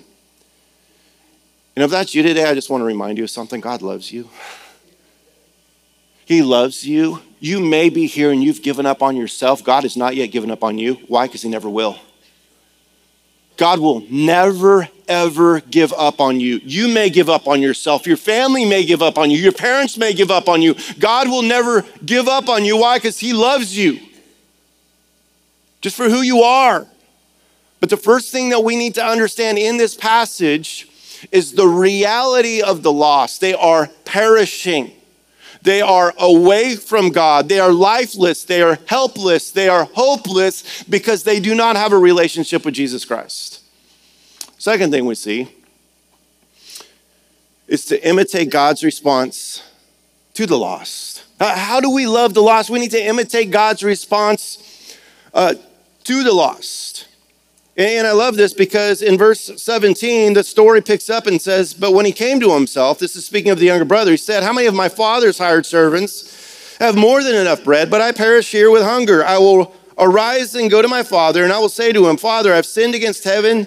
And 1.80 1.86
if 1.86 1.92
that's 1.92 2.14
you 2.14 2.24
today, 2.24 2.44
I 2.44 2.54
just 2.54 2.70
want 2.70 2.82
to 2.82 2.86
remind 2.86 3.18
you 3.18 3.24
of 3.24 3.30
something 3.30 3.62
God 3.62 3.82
loves 3.82 4.12
you. 4.12 4.30
He 6.26 6.42
loves 6.42 6.86
you. 6.86 7.22
You 7.40 7.62
may 7.62 7.88
be 7.88 8.06
here 8.06 8.32
and 8.32 8.44
you've 8.44 8.62
given 8.62 8.86
up 8.86 9.02
on 9.02 9.16
yourself. 9.16 9.64
God 9.64 9.84
has 9.84 9.96
not 9.96 10.14
yet 10.14 10.28
given 10.28 10.52
up 10.52 10.62
on 10.62 10.78
you. 10.78 10.96
Why? 11.08 11.28
Because 11.28 11.42
He 11.42 11.48
never 11.48 11.70
will. 11.70 11.98
God 13.56 13.80
will 13.80 14.02
never, 14.10 14.90
ever 15.08 15.62
give 15.62 15.94
up 15.94 16.20
on 16.20 16.42
you. 16.42 16.60
You 16.66 16.90
may 16.90 17.10
give 17.10 17.30
up 17.30 17.48
on 17.48 17.62
yourself. 17.62 18.06
Your 18.06 18.18
family 18.18 18.66
may 18.66 18.84
give 18.84 19.02
up 19.02 19.18
on 19.18 19.32
you. 19.32 19.38
Your 19.38 19.54
parents 19.54 19.98
may 19.98 20.12
give 20.12 20.32
up 20.32 20.50
on 20.50 20.62
you. 20.62 20.76
God 21.00 21.30
will 21.30 21.44
never 21.44 21.86
give 22.06 22.28
up 22.28 22.50
on 22.50 22.66
you. 22.66 22.76
Why? 22.76 22.98
Because 22.98 23.18
He 23.18 23.32
loves 23.32 23.78
you 23.78 24.02
just 25.80 25.96
for 25.96 26.10
who 26.10 26.24
you 26.24 26.42
are. 26.42 26.86
But 27.80 27.90
the 27.90 27.96
first 27.96 28.34
thing 28.34 28.50
that 28.50 28.66
we 28.66 28.76
need 28.76 28.96
to 28.96 29.06
understand 29.06 29.58
in 29.58 29.78
this 29.78 29.96
passage 29.96 30.89
is 31.32 31.54
the 31.54 31.68
reality 31.68 32.62
of 32.62 32.84
the 32.84 32.92
lost. 32.92 33.42
They 33.42 33.54
are 33.54 33.90
perishing. 34.06 34.92
They 35.62 35.82
are 35.82 36.14
away 36.18 36.76
from 36.76 37.10
God. 37.10 37.50
They 37.50 37.60
are 37.60 37.72
lifeless. 37.72 38.44
They 38.44 38.62
are 38.62 38.80
helpless. 38.86 39.52
They 39.52 39.68
are 39.68 39.84
hopeless 39.84 40.84
because 40.84 41.24
they 41.24 41.40
do 41.40 41.54
not 41.54 41.76
have 41.76 41.92
a 41.92 41.98
relationship 41.98 42.64
with 42.66 42.74
Jesus 42.74 43.04
Christ. 43.04 43.62
Second 44.58 44.92
thing 44.92 45.06
we 45.06 45.16
see 45.16 45.54
is 47.68 47.86
to 47.86 48.08
imitate 48.08 48.50
God's 48.50 48.84
response 48.84 49.64
to 50.34 50.46
the 50.46 50.58
lost. 50.58 51.26
How 51.40 51.80
do 51.80 51.90
we 51.90 52.08
love 52.08 52.34
the 52.34 52.42
lost? 52.42 52.70
We 52.70 52.80
need 52.80 52.92
to 52.92 53.02
imitate 53.02 53.52
God's 53.52 53.84
response 53.84 54.98
uh, 55.34 55.56
to 56.06 56.24
the 56.24 56.34
lost. 56.34 57.08
And 57.80 58.06
I 58.06 58.12
love 58.12 58.36
this 58.36 58.54
because 58.54 59.02
in 59.02 59.18
verse 59.18 59.52
17, 59.56 60.34
the 60.34 60.44
story 60.44 60.82
picks 60.82 61.10
up 61.10 61.28
and 61.28 61.42
says, 61.42 61.74
But 61.74 61.94
when 61.94 62.06
he 62.06 62.12
came 62.12 62.42
to 62.42 62.54
himself, 62.54 63.00
this 63.00 63.16
is 63.16 63.26
speaking 63.26 63.52
of 63.52 63.58
the 63.58 63.68
younger 63.68 63.86
brother, 63.86 64.12
he 64.12 64.18
said, 64.18 64.44
How 64.44 64.52
many 64.52 64.68
of 64.68 64.76
my 64.76 64.90
father's 64.90 65.38
hired 65.38 65.66
servants 65.66 66.76
have 66.80 66.98
more 66.98 67.24
than 67.24 67.36
enough 67.36 67.64
bread, 67.64 67.90
but 67.90 68.02
I 68.02 68.12
perish 68.12 68.52
here 68.52 68.70
with 68.70 68.84
hunger? 68.84 69.24
I 69.24 69.38
will 69.38 69.74
arise 69.98 70.56
and 70.56 70.70
go 70.70 70.82
to 70.82 70.90
my 70.90 71.04
father, 71.04 71.46
and 71.46 71.54
I 71.54 71.60
will 71.60 71.70
say 71.70 71.94
to 71.94 72.10
him, 72.10 72.18
Father, 72.18 72.54
I've 72.54 72.66
sinned 72.66 72.96
against 72.96 73.24
heaven 73.24 73.66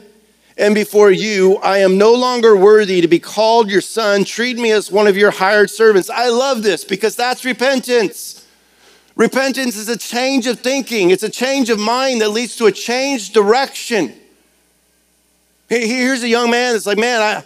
and 0.59 0.75
before 0.75 1.11
you. 1.11 1.57
I 1.57 1.79
am 1.79 1.97
no 1.97 2.13
longer 2.13 2.55
worthy 2.55 3.01
to 3.01 3.09
be 3.09 3.19
called 3.19 3.71
your 3.71 3.81
son. 3.81 4.25
Treat 4.25 4.59
me 4.59 4.73
as 4.73 4.93
one 4.93 5.07
of 5.07 5.17
your 5.17 5.31
hired 5.31 5.71
servants. 5.71 6.11
I 6.11 6.29
love 6.29 6.63
this 6.63 6.85
because 6.85 7.17
that's 7.17 7.47
repentance. 7.47 8.42
Repentance 9.15 9.77
is 9.77 9.89
a 9.89 9.97
change 9.97 10.47
of 10.47 10.61
thinking, 10.61 11.11
it's 11.11 11.23
a 11.23 11.31
change 11.31 11.71
of 11.71 11.79
mind 11.79 12.21
that 12.23 12.31
leads 12.31 12.57
to 12.57 12.67
a 12.67 12.73
changed 12.73 13.35
direction. 13.35 14.15
Here's 15.69 16.23
a 16.23 16.29
young 16.29 16.51
man 16.51 16.73
that's 16.73 16.87
like, 16.87 16.99
man, 16.99 17.21
I, 17.21 17.45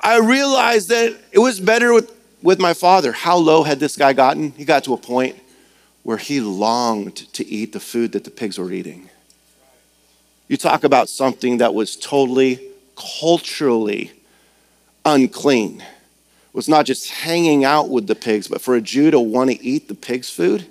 I 0.00 0.18
realized 0.18 0.88
that 0.90 1.18
it 1.32 1.38
was 1.38 1.60
better 1.60 1.94
with, 1.94 2.14
with 2.42 2.58
my 2.58 2.74
father. 2.74 3.12
How 3.12 3.36
low 3.36 3.62
had 3.62 3.80
this 3.80 3.96
guy 3.96 4.12
gotten? 4.12 4.52
He 4.52 4.64
got 4.64 4.84
to 4.84 4.92
a 4.92 4.98
point 4.98 5.36
where 6.02 6.18
he 6.18 6.40
longed 6.40 7.16
to 7.32 7.46
eat 7.46 7.72
the 7.72 7.80
food 7.80 8.12
that 8.12 8.24
the 8.24 8.30
pigs 8.30 8.58
were 8.58 8.70
eating. 8.70 9.08
You 10.48 10.58
talk 10.58 10.84
about 10.84 11.08
something 11.08 11.58
that 11.58 11.72
was 11.72 11.96
totally 11.96 12.60
culturally 12.96 14.12
unclean. 15.06 15.80
It 15.80 16.54
was 16.54 16.68
not 16.68 16.84
just 16.84 17.10
hanging 17.10 17.64
out 17.64 17.88
with 17.88 18.06
the 18.06 18.14
pigs, 18.14 18.46
but 18.46 18.60
for 18.60 18.74
a 18.74 18.80
Jew 18.80 19.10
to 19.10 19.18
want 19.18 19.50
to 19.50 19.64
eat 19.64 19.88
the 19.88 19.94
pig's 19.94 20.28
food, 20.28 20.66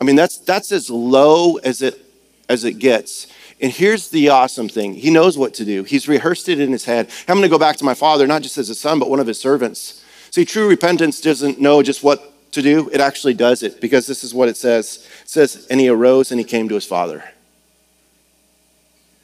I 0.00 0.04
mean, 0.04 0.16
that's, 0.16 0.38
that's 0.38 0.72
as 0.72 0.90
low 0.90 1.56
as 1.56 1.82
it, 1.82 1.98
as 2.48 2.64
it 2.64 2.78
gets. 2.78 3.26
And 3.60 3.72
here's 3.72 4.10
the 4.10 4.28
awesome 4.28 4.68
thing 4.68 4.94
He 4.94 5.10
knows 5.10 5.38
what 5.38 5.54
to 5.54 5.64
do, 5.64 5.84
He's 5.84 6.08
rehearsed 6.08 6.48
it 6.48 6.60
in 6.60 6.72
His 6.72 6.84
head. 6.84 7.10
I'm 7.28 7.36
going 7.36 7.42
to 7.42 7.48
go 7.48 7.58
back 7.58 7.76
to 7.76 7.84
my 7.84 7.94
father, 7.94 8.26
not 8.26 8.42
just 8.42 8.58
as 8.58 8.70
a 8.70 8.74
son, 8.74 8.98
but 8.98 9.10
one 9.10 9.20
of 9.20 9.26
His 9.26 9.40
servants. 9.40 10.04
See, 10.30 10.44
true 10.44 10.68
repentance 10.68 11.20
doesn't 11.20 11.60
know 11.60 11.82
just 11.82 12.02
what 12.02 12.32
to 12.52 12.62
do, 12.62 12.90
it 12.90 13.00
actually 13.00 13.34
does 13.34 13.62
it 13.62 13.80
because 13.80 14.06
this 14.06 14.24
is 14.24 14.34
what 14.34 14.48
it 14.48 14.56
says. 14.56 15.06
It 15.22 15.28
says, 15.28 15.66
And 15.70 15.78
he 15.78 15.88
arose 15.88 16.30
and 16.30 16.40
he 16.40 16.44
came 16.44 16.68
to 16.68 16.74
his 16.74 16.86
father. 16.86 17.22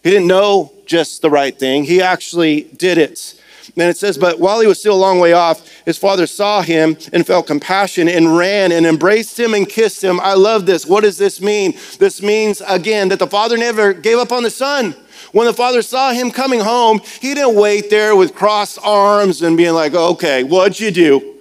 He 0.03 0.11
didn't 0.11 0.27
know 0.27 0.73
just 0.87 1.23
the 1.23 1.31
right 1.31 1.59
thing, 1.59 1.85
he 1.85 2.01
actually 2.03 2.63
did 2.63 2.99
it. 2.99 3.41
And 3.77 3.89
it 3.89 3.97
says, 3.97 4.19
But 4.19 4.39
while 4.39 4.61
he 4.61 4.67
was 4.67 4.81
still 4.81 4.95
a 4.95 4.97
long 4.97 5.19
way 5.19 5.33
off, 5.33 5.69
his 5.85 5.99
father 5.99 6.27
saw 6.27 6.63
him 6.63 6.97
and 7.13 7.27
felt 7.27 7.47
compassion 7.47 8.09
and 8.09 8.37
ran 8.37 8.73
and 8.73 8.87
embraced 8.87 9.39
him 9.39 9.55
and 9.55 9.69
kissed 9.69 10.03
him. 10.03 10.21
I 10.21 10.35
love 10.35 10.67
this. 10.67 10.87
What 10.87 11.03
does 11.03 11.19
this 11.19 11.41
mean? 11.41 11.75
This 11.99 12.23
means, 12.23 12.63
again, 12.67 13.09
that 13.09 13.19
the 13.19 13.27
father 13.27 13.57
never 13.57 13.93
gave 13.93 14.19
up 14.19 14.33
on 14.33 14.43
the 14.43 14.51
son. 14.51 14.95
When 15.33 15.47
the 15.47 15.55
father 15.55 15.81
saw 15.83 16.13
him 16.13 16.31
coming 16.31 16.61
home, 16.61 17.01
he 17.21 17.35
didn't 17.35 17.55
wait 17.55 17.89
there 17.89 18.15
with 18.15 18.35
crossed 18.35 18.79
arms 18.83 19.43
and 19.43 19.57
being 19.57 19.73
like, 19.73 19.95
okay, 19.95 20.45
what'd 20.45 20.79
you 20.79 20.91
do? 20.91 21.37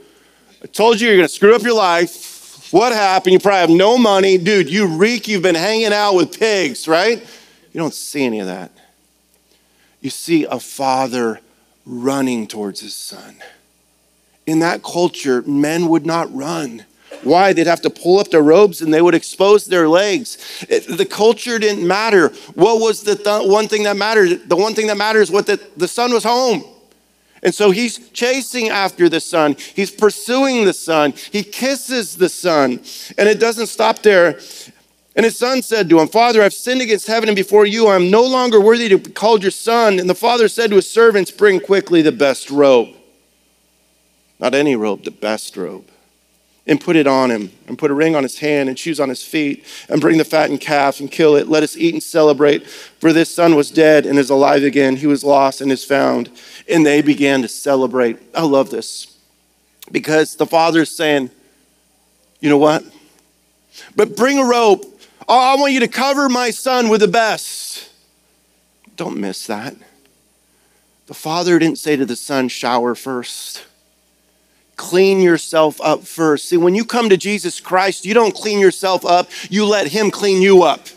I 0.63 0.67
told 0.67 1.01
you 1.01 1.07
you're 1.07 1.17
gonna 1.17 1.27
screw 1.27 1.55
up 1.55 1.63
your 1.63 1.75
life. 1.75 2.71
What 2.71 2.93
happened? 2.93 3.33
You 3.33 3.39
probably 3.39 3.59
have 3.59 3.69
no 3.69 3.97
money. 3.97 4.37
Dude, 4.37 4.69
you 4.69 4.87
reek. 4.87 5.27
You've 5.27 5.41
been 5.41 5.55
hanging 5.55 5.91
out 5.91 6.13
with 6.13 6.39
pigs, 6.39 6.87
right? 6.87 7.19
You 7.73 7.79
don't 7.79 7.93
see 7.93 8.23
any 8.23 8.39
of 8.39 8.47
that. 8.47 8.71
You 9.99 10.09
see 10.09 10.45
a 10.45 10.59
father 10.59 11.39
running 11.91 12.47
towards 12.47 12.79
his 12.79 12.95
son. 12.95 13.35
In 14.47 14.59
that 14.59 14.81
culture, 14.81 15.43
men 15.43 15.87
would 15.89 16.05
not 16.05 16.33
run. 16.33 16.85
Why? 17.23 17.53
They'd 17.53 17.67
have 17.67 17.81
to 17.81 17.89
pull 17.89 18.19
up 18.19 18.29
their 18.29 18.41
robes 18.41 18.81
and 18.81 18.91
they 18.91 19.01
would 19.01 19.13
expose 19.13 19.65
their 19.65 19.87
legs. 19.87 20.37
It, 20.69 20.97
the 20.97 21.05
culture 21.05 21.59
didn't 21.59 21.85
matter. 21.85 22.29
What 22.55 22.79
was 22.79 23.03
the 23.03 23.15
th- 23.15 23.47
one 23.47 23.67
thing 23.67 23.83
that 23.83 23.97
mattered? 23.97 24.49
The 24.49 24.55
one 24.55 24.73
thing 24.73 24.87
that 24.87 24.97
matters 24.97 25.29
was 25.29 25.45
that 25.45 25.77
the 25.77 25.87
son 25.87 26.13
was 26.13 26.23
home. 26.23 26.63
And 27.43 27.53
so 27.53 27.71
he's 27.71 28.09
chasing 28.09 28.69
after 28.69 29.09
the 29.09 29.19
son. 29.19 29.55
He's 29.75 29.91
pursuing 29.91 30.63
the 30.65 30.73
son. 30.73 31.13
He 31.31 31.43
kisses 31.43 32.15
the 32.15 32.29
son. 32.29 32.81
And 33.17 33.27
it 33.27 33.39
doesn't 33.39 33.67
stop 33.67 33.99
there. 33.99 34.39
And 35.15 35.25
his 35.25 35.37
son 35.37 35.61
said 35.61 35.89
to 35.89 35.99
him, 35.99 36.07
Father, 36.07 36.41
I've 36.41 36.53
sinned 36.53 36.81
against 36.81 37.07
heaven 37.07 37.27
and 37.27 37.35
before 37.35 37.65
you. 37.65 37.89
I'm 37.89 38.09
no 38.09 38.23
longer 38.23 38.61
worthy 38.61 38.87
to 38.89 38.97
be 38.97 39.11
called 39.11 39.41
your 39.41 39.51
son. 39.51 39.99
And 39.99 40.09
the 40.09 40.15
father 40.15 40.47
said 40.47 40.69
to 40.69 40.77
his 40.77 40.89
servants, 40.89 41.31
Bring 41.31 41.59
quickly 41.59 42.01
the 42.01 42.13
best 42.13 42.49
robe. 42.49 42.95
Not 44.39 44.55
any 44.55 44.75
robe, 44.75 45.03
the 45.03 45.11
best 45.11 45.57
robe. 45.57 45.87
And 46.65 46.79
put 46.79 46.95
it 46.95 47.07
on 47.07 47.31
him, 47.31 47.51
and 47.67 47.77
put 47.77 47.91
a 47.91 47.93
ring 47.93 48.15
on 48.15 48.23
his 48.23 48.39
hand, 48.39 48.69
and 48.69 48.77
shoes 48.77 48.99
on 48.99 49.09
his 49.09 49.23
feet, 49.23 49.65
and 49.89 49.99
bring 49.99 50.17
the 50.17 50.23
fattened 50.23 50.61
calf 50.61 50.99
and 50.99 51.11
kill 51.11 51.35
it. 51.35 51.49
Let 51.49 51.63
us 51.63 51.75
eat 51.75 51.93
and 51.93 52.03
celebrate. 52.03 52.65
For 52.67 53.11
this 53.11 53.33
son 53.33 53.55
was 53.55 53.71
dead 53.71 54.05
and 54.05 54.17
is 54.17 54.29
alive 54.29 54.63
again. 54.63 54.95
He 54.95 55.07
was 55.07 55.23
lost 55.23 55.59
and 55.59 55.71
is 55.71 55.83
found. 55.83 56.31
And 56.69 56.85
they 56.85 57.01
began 57.01 57.41
to 57.41 57.47
celebrate. 57.47 58.19
I 58.33 58.43
love 58.43 58.69
this 58.69 59.17
because 59.91 60.35
the 60.35 60.45
father's 60.45 60.95
saying, 60.95 61.31
You 62.39 62.49
know 62.49 62.59
what? 62.59 62.85
But 63.95 64.15
bring 64.15 64.37
a 64.37 64.45
robe 64.45 64.85
I 65.37 65.55
want 65.55 65.73
you 65.73 65.79
to 65.81 65.87
cover 65.87 66.29
my 66.29 66.51
son 66.51 66.89
with 66.89 67.01
the 67.01 67.07
best. 67.07 67.89
Don't 68.95 69.17
miss 69.17 69.47
that. 69.47 69.75
The 71.07 71.13
father 71.13 71.59
didn't 71.59 71.77
say 71.77 71.95
to 71.95 72.05
the 72.05 72.15
son, 72.15 72.47
shower 72.47 72.95
first. 72.95 73.65
Clean 74.77 75.21
yourself 75.21 75.79
up 75.81 76.03
first. 76.03 76.49
See, 76.49 76.57
when 76.57 76.75
you 76.75 76.85
come 76.85 77.09
to 77.09 77.17
Jesus 77.17 77.59
Christ, 77.59 78.05
you 78.05 78.13
don't 78.13 78.33
clean 78.33 78.59
yourself 78.59 79.05
up, 79.05 79.29
you 79.49 79.65
let 79.65 79.87
him 79.87 80.09
clean 80.09 80.41
you 80.41 80.63
up. 80.63 80.87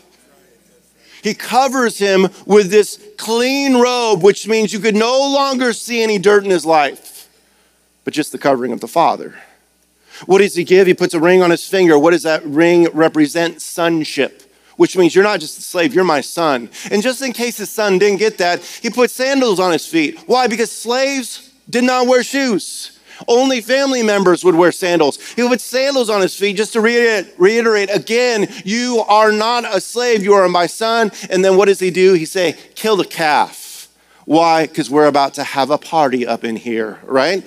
He 1.21 1.33
covers 1.33 1.97
him 1.97 2.27
with 2.45 2.69
this 2.69 3.01
clean 3.17 3.77
robe, 3.77 4.21
which 4.21 4.47
means 4.47 4.71
you 4.71 4.79
could 4.79 4.95
no 4.95 5.17
longer 5.19 5.73
see 5.73 6.03
any 6.03 6.17
dirt 6.17 6.43
in 6.43 6.49
his 6.51 6.65
life, 6.65 7.27
but 8.03 8.13
just 8.13 8.31
the 8.31 8.37
covering 8.37 8.71
of 8.71 8.79
the 8.79 8.87
Father. 8.87 9.35
What 10.25 10.39
does 10.39 10.55
he 10.55 10.63
give? 10.63 10.87
He 10.87 10.93
puts 10.93 11.13
a 11.13 11.19
ring 11.19 11.41
on 11.41 11.51
his 11.51 11.67
finger. 11.67 11.99
What 11.99 12.11
does 12.11 12.23
that 12.23 12.43
ring 12.45 12.87
represent? 12.93 13.61
Sonship, 13.61 14.43
which 14.77 14.95
means 14.97 15.13
you're 15.13 15.23
not 15.23 15.39
just 15.39 15.59
a 15.59 15.61
slave, 15.61 15.93
you're 15.93 16.03
my 16.03 16.21
son. 16.21 16.69
And 16.89 17.01
just 17.01 17.21
in 17.21 17.33
case 17.33 17.57
his 17.57 17.69
son 17.69 17.99
didn't 17.99 18.19
get 18.19 18.37
that, 18.37 18.63
he 18.63 18.89
put 18.89 19.11
sandals 19.11 19.59
on 19.59 19.71
his 19.71 19.85
feet. 19.85 20.19
Why? 20.25 20.47
Because 20.47 20.71
slaves 20.71 21.51
did 21.69 21.83
not 21.83 22.07
wear 22.07 22.23
shoes. 22.23 22.91
Only 23.29 23.61
family 23.61 24.03
members 24.03 24.43
would 24.43 24.55
wear 24.55 24.73
sandals. 24.73 25.21
He 25.33 25.41
would 25.41 25.49
put 25.49 25.61
sandals 25.61 26.09
on 26.09 26.21
his 26.21 26.35
feet 26.35 26.57
just 26.57 26.73
to 26.73 26.81
reiterate, 26.81 27.89
again, 27.89 28.47
you 28.65 29.05
are 29.07 29.31
not 29.31 29.63
a 29.63 29.79
slave, 29.79 30.21
you 30.21 30.33
are 30.33 30.49
my 30.49 30.67
son. 30.67 31.11
And 31.29 31.43
then 31.43 31.55
what 31.55 31.67
does 31.67 31.79
he 31.79 31.91
do? 31.91 32.13
He 32.13 32.25
say, 32.25 32.57
kill 32.75 32.97
the 32.97 33.05
calf. 33.05 33.87
Why? 34.25 34.67
Because 34.67 34.89
we're 34.89 35.07
about 35.07 35.35
to 35.35 35.43
have 35.43 35.69
a 35.69 35.77
party 35.77 36.27
up 36.27 36.43
in 36.43 36.57
here, 36.57 36.99
right? 37.03 37.43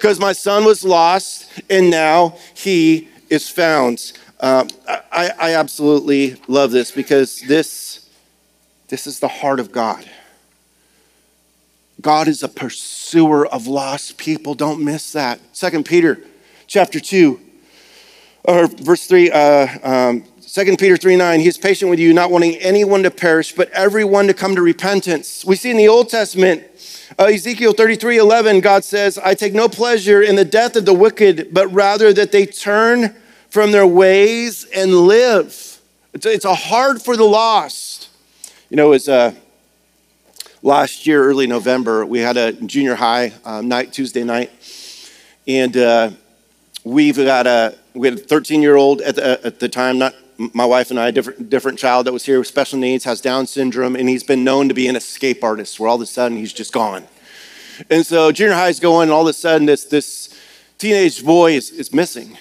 Because 0.00 0.18
my 0.18 0.32
son 0.32 0.64
was 0.64 0.82
lost 0.82 1.60
and 1.68 1.90
now 1.90 2.34
he 2.54 3.06
is 3.28 3.50
found. 3.50 4.14
Um, 4.40 4.68
I, 4.88 5.30
I 5.38 5.54
absolutely 5.56 6.40
love 6.48 6.70
this 6.70 6.90
because 6.90 7.42
this, 7.42 8.08
this 8.88 9.06
is 9.06 9.20
the 9.20 9.28
heart 9.28 9.60
of 9.60 9.72
God. 9.72 10.08
God 12.00 12.28
is 12.28 12.42
a 12.42 12.48
pursuer 12.48 13.46
of 13.46 13.66
lost 13.66 14.16
people. 14.16 14.54
Don't 14.54 14.82
miss 14.82 15.12
that. 15.12 15.38
Second 15.52 15.84
Peter 15.84 16.24
chapter 16.66 16.98
2, 16.98 17.38
or 18.44 18.68
verse 18.68 19.06
3, 19.06 19.30
uh, 19.30 19.66
um, 19.82 20.24
2 20.52 20.76
Peter 20.78 20.96
3 20.96 21.14
9, 21.14 21.38
he 21.38 21.46
is 21.46 21.56
patient 21.56 21.90
with 21.90 22.00
you, 22.00 22.12
not 22.12 22.32
wanting 22.32 22.56
anyone 22.56 23.04
to 23.04 23.10
perish, 23.10 23.52
but 23.52 23.70
everyone 23.70 24.26
to 24.26 24.34
come 24.34 24.56
to 24.56 24.62
repentance. 24.62 25.44
We 25.44 25.54
see 25.54 25.70
in 25.70 25.76
the 25.76 25.86
Old 25.86 26.08
Testament 26.08 26.64
uh, 27.20 27.26
Ezekiel 27.26 27.72
33 27.72 28.18
11, 28.18 28.60
God 28.60 28.84
says, 28.84 29.16
I 29.16 29.34
take 29.34 29.54
no 29.54 29.68
pleasure 29.68 30.20
in 30.20 30.34
the 30.34 30.44
death 30.44 30.74
of 30.74 30.86
the 30.86 30.92
wicked, 30.92 31.54
but 31.54 31.68
rather 31.68 32.12
that 32.14 32.32
they 32.32 32.46
turn 32.46 33.14
from 33.48 33.70
their 33.70 33.86
ways 33.86 34.64
and 34.74 34.92
live. 34.92 35.80
It's 36.14 36.26
a, 36.26 36.32
it's 36.32 36.44
a 36.44 36.54
heart 36.56 37.00
for 37.00 37.16
the 37.16 37.24
lost. 37.24 38.08
You 38.70 38.76
know, 38.76 38.88
was 38.88 39.08
uh, 39.08 39.32
last 40.64 41.06
year, 41.06 41.22
early 41.22 41.46
November, 41.46 42.04
we 42.04 42.18
had 42.18 42.36
a 42.36 42.52
junior 42.54 42.96
high 42.96 43.32
um, 43.44 43.68
night, 43.68 43.92
Tuesday 43.92 44.24
night, 44.24 44.50
and 45.46 45.76
uh, 45.76 46.10
we've 46.82 47.16
got 47.16 47.46
a 47.46 47.78
we 47.94 48.08
had 48.08 48.18
a 48.18 48.22
13 48.22 48.62
year 48.62 48.74
old 48.74 49.00
at 49.00 49.14
the, 49.14 49.46
at 49.46 49.60
the 49.60 49.68
time, 49.68 49.98
not 49.98 50.14
my 50.54 50.64
wife 50.64 50.90
and 50.90 50.98
I, 50.98 51.10
different, 51.10 51.50
different 51.50 51.78
child 51.78 52.06
that 52.06 52.12
was 52.12 52.24
here 52.24 52.38
with 52.38 52.48
special 52.48 52.78
needs, 52.78 53.04
has 53.04 53.20
Down 53.20 53.46
syndrome, 53.46 53.94
and 53.94 54.08
he's 54.08 54.22
been 54.22 54.42
known 54.42 54.68
to 54.68 54.74
be 54.74 54.88
an 54.88 54.96
escape 54.96 55.44
artist 55.44 55.78
where 55.78 55.88
all 55.88 55.96
of 55.96 56.00
a 56.00 56.06
sudden 56.06 56.38
he's 56.38 56.52
just 56.52 56.72
gone. 56.72 57.06
And 57.90 58.06
so 58.06 58.32
junior 58.32 58.54
high 58.54 58.70
is 58.70 58.80
going, 58.80 59.04
and 59.04 59.12
all 59.12 59.22
of 59.22 59.28
a 59.28 59.34
sudden 59.34 59.66
this, 59.66 59.84
this 59.84 60.34
teenage 60.78 61.22
boy 61.22 61.52
is, 61.52 61.70
is 61.70 61.92
missing. 61.92 62.38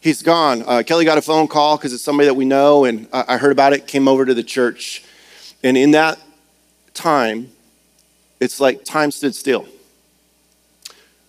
He's 0.00 0.22
gone. 0.22 0.62
Uh, 0.66 0.82
Kelly 0.84 1.04
got 1.04 1.18
a 1.18 1.22
phone 1.22 1.48
call 1.48 1.76
because 1.76 1.92
it's 1.92 2.02
somebody 2.02 2.28
that 2.28 2.34
we 2.34 2.46
know, 2.46 2.86
and 2.86 3.06
I, 3.12 3.24
I 3.28 3.36
heard 3.36 3.52
about 3.52 3.74
it, 3.74 3.86
came 3.86 4.08
over 4.08 4.24
to 4.24 4.32
the 4.32 4.42
church. 4.42 5.04
And 5.62 5.76
in 5.76 5.90
that 5.90 6.18
time, 6.94 7.50
it's 8.40 8.58
like 8.58 8.84
time 8.84 9.10
stood 9.10 9.34
still. 9.34 9.68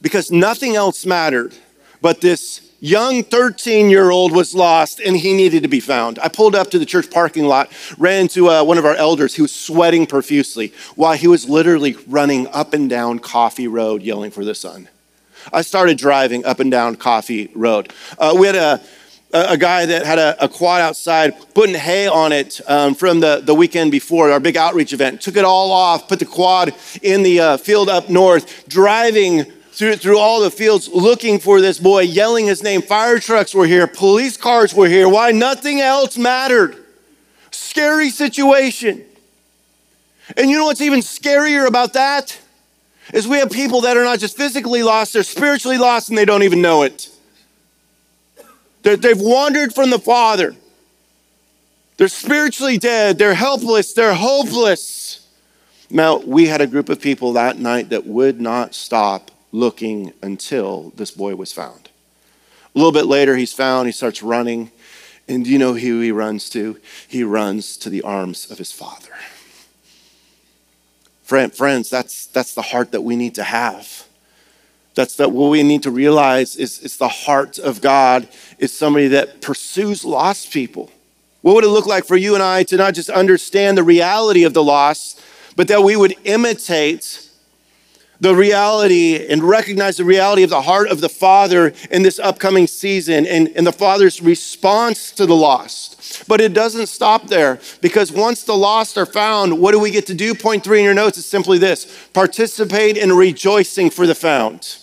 Because 0.01 0.31
nothing 0.31 0.75
else 0.75 1.05
mattered 1.05 1.53
but 2.01 2.21
this 2.21 2.72
young 2.83 3.23
13 3.23 3.89
year 3.89 4.11
old 4.11 4.33
was 4.33 4.53
lost 4.53 4.99
and 4.99 5.15
he 5.15 5.33
needed 5.33 5.63
to 5.63 5.69
be 5.69 5.79
found. 5.79 6.19
I 6.19 6.27
pulled 6.27 6.53
up 6.53 6.69
to 6.71 6.79
the 6.79 6.85
church 6.85 7.09
parking 7.09 7.45
lot, 7.45 7.71
ran 7.97 8.23
into 8.23 8.49
uh, 8.49 8.61
one 8.61 8.77
of 8.77 8.83
our 8.83 8.95
elders 8.95 9.33
who 9.33 9.43
was 9.43 9.55
sweating 9.55 10.05
profusely 10.05 10.73
while 10.95 11.13
he 11.13 11.29
was 11.29 11.47
literally 11.47 11.95
running 12.07 12.45
up 12.47 12.73
and 12.73 12.89
down 12.89 13.19
Coffee 13.19 13.69
Road 13.69 14.01
yelling 14.03 14.31
for 14.31 14.43
the 14.43 14.53
son. 14.53 14.89
I 15.53 15.61
started 15.61 15.97
driving 15.97 16.43
up 16.43 16.59
and 16.59 16.69
down 16.69 16.97
Coffee 16.97 17.49
Road. 17.55 17.93
Uh, 18.19 18.35
we 18.37 18.47
had 18.47 18.55
a 18.57 18.83
a 19.35 19.57
guy 19.57 19.83
that 19.83 20.05
had 20.05 20.19
a, 20.19 20.43
a, 20.43 20.47
quad 20.47 20.79
outside, 20.79 21.33
putting 21.55 21.73
hay 21.73 22.07
on 22.07 22.31
it 22.31 22.61
um, 22.67 22.93
from 22.93 23.19
the, 23.19 23.41
the 23.43 23.55
weekend 23.55 23.89
before, 23.91 24.29
our 24.29 24.39
big 24.39 24.55
outreach 24.55 24.93
event. 24.93 25.21
Took 25.21 25.37
it 25.37 25.43
all 25.43 25.71
off, 25.71 26.07
put 26.07 26.19
the 26.19 26.25
quad 26.25 26.75
in 27.01 27.23
the 27.23 27.39
uh, 27.39 27.57
field 27.57 27.89
up 27.89 28.11
north, 28.11 28.69
driving 28.69 29.51
through, 29.73 29.95
through 29.95 30.19
all 30.19 30.39
the 30.41 30.51
fields 30.51 30.87
looking 30.87 31.39
for 31.39 31.59
this 31.59 31.79
boy, 31.79 32.01
yelling 32.01 32.45
his 32.45 32.61
name. 32.61 32.81
Fire 32.81 33.19
trucks 33.19 33.55
were 33.55 33.65
here, 33.65 33.87
police 33.87 34.37
cars 34.37 34.73
were 34.73 34.87
here. 34.87 35.09
Why? 35.09 35.31
Nothing 35.31 35.81
else 35.81 36.15
mattered. 36.15 36.77
Scary 37.49 38.11
situation. 38.11 39.03
And 40.37 40.49
you 40.49 40.57
know 40.57 40.65
what's 40.65 40.81
even 40.81 40.99
scarier 40.99 41.67
about 41.67 41.93
that? 41.93 42.39
Is 43.13 43.27
we 43.27 43.39
have 43.39 43.51
people 43.51 43.81
that 43.81 43.97
are 43.97 44.03
not 44.03 44.19
just 44.19 44.37
physically 44.37 44.83
lost, 44.83 45.13
they're 45.13 45.23
spiritually 45.23 45.77
lost 45.77 46.09
and 46.09 46.17
they 46.17 46.25
don't 46.25 46.43
even 46.43 46.61
know 46.61 46.83
it. 46.83 47.09
they 48.83 48.95
they've 48.95 49.19
wandered 49.19 49.73
from 49.73 49.89
the 49.89 49.99
Father. 49.99 50.55
They're 51.97 52.07
spiritually 52.07 52.77
dead, 52.77 53.17
they're 53.17 53.33
helpless, 53.33 53.93
they're 53.93 54.13
hopeless. 54.13 55.27
Now, 55.89 56.17
we 56.17 56.47
had 56.47 56.61
a 56.61 56.67
group 56.67 56.89
of 56.89 57.01
people 57.01 57.33
that 57.33 57.57
night 57.57 57.89
that 57.89 58.05
would 58.05 58.39
not 58.39 58.73
stop 58.73 59.31
looking 59.53 60.11
until 60.21 60.91
this 60.95 61.11
boy 61.11 61.35
was 61.35 61.53
found. 61.53 61.89
A 62.75 62.77
little 62.77 62.91
bit 62.91 63.05
later, 63.05 63.37
he's 63.37 63.53
found, 63.53 63.87
he 63.87 63.93
starts 63.93 64.21
running, 64.21 64.71
And 65.29 65.45
do 65.45 65.51
you 65.51 65.59
know 65.59 65.75
who 65.75 66.01
he 66.01 66.11
runs 66.11 66.49
to? 66.49 66.77
He 67.07 67.23
runs 67.23 67.77
to 67.77 67.89
the 67.89 68.01
arms 68.01 68.51
of 68.51 68.57
his 68.57 68.73
father. 68.73 69.13
Friend, 71.23 71.53
friends, 71.53 71.89
that's, 71.89 72.25
that's 72.25 72.53
the 72.53 72.61
heart 72.61 72.91
that 72.91 73.01
we 73.01 73.15
need 73.15 73.35
to 73.35 73.43
have. 73.43 74.05
That's 74.95 75.15
that 75.15 75.31
what 75.31 75.49
we 75.49 75.63
need 75.63 75.83
to 75.83 75.91
realize 75.91 76.55
is, 76.55 76.79
is 76.79 76.97
the 76.97 77.07
heart 77.07 77.57
of 77.57 77.79
God 77.79 78.27
is 78.59 78.77
somebody 78.77 79.07
that 79.09 79.41
pursues 79.41 80.03
lost 80.03 80.51
people. 80.51 80.91
What 81.41 81.55
would 81.55 81.63
it 81.63 81.69
look 81.69 81.85
like 81.85 82.05
for 82.05 82.17
you 82.17 82.33
and 82.33 82.43
I 82.43 82.63
to 82.63 82.77
not 82.77 82.93
just 82.93 83.09
understand 83.09 83.77
the 83.77 83.83
reality 83.83 84.43
of 84.43 84.53
the 84.53 84.63
loss, 84.63 85.19
but 85.55 85.67
that 85.67 85.83
we 85.83 85.95
would 85.95 86.15
imitate 86.23 87.22
the 88.19 88.35
reality 88.35 89.27
and 89.27 89.43
recognize 89.43 89.97
the 89.97 90.05
reality 90.05 90.43
of 90.43 90.49
the 90.49 90.61
heart 90.61 90.87
of 90.89 91.01
the 91.01 91.09
Father 91.09 91.73
in 91.91 92.03
this 92.03 92.19
upcoming 92.19 92.67
season 92.67 93.25
and, 93.25 93.49
and 93.49 93.67
the 93.67 93.71
Father's 93.71 94.21
response 94.21 95.11
to 95.11 95.25
the 95.25 95.35
lost. 95.35 96.25
But 96.27 96.39
it 96.39 96.53
doesn't 96.53 96.87
stop 96.87 97.27
there 97.27 97.59
because 97.81 98.11
once 98.11 98.43
the 98.43 98.55
lost 98.55 98.97
are 98.97 99.05
found, 99.05 99.59
what 99.59 99.71
do 99.71 99.79
we 99.79 99.91
get 99.91 100.05
to 100.07 100.13
do? 100.13 100.35
Point 100.35 100.63
three 100.63 100.79
in 100.79 100.85
your 100.85 100.93
notes 100.93 101.17
is 101.17 101.25
simply 101.25 101.57
this 101.57 102.07
participate 102.13 102.97
in 102.97 103.11
rejoicing 103.11 103.89
for 103.89 104.07
the 104.07 104.15
found. 104.15 104.77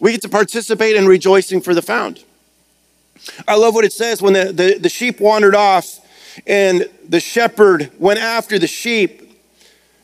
We 0.00 0.12
get 0.12 0.22
to 0.22 0.28
participate 0.28 0.96
in 0.96 1.06
rejoicing 1.06 1.60
for 1.60 1.74
the 1.74 1.82
found. 1.82 2.24
I 3.48 3.56
love 3.56 3.74
what 3.74 3.84
it 3.84 3.92
says 3.92 4.20
when 4.20 4.32
the, 4.32 4.52
the, 4.52 4.78
the 4.78 4.88
sheep 4.88 5.20
wandered 5.20 5.54
off 5.54 6.00
and 6.46 6.88
the 7.08 7.20
shepherd 7.20 7.90
went 7.98 8.18
after 8.18 8.58
the 8.58 8.66
sheep 8.66 9.23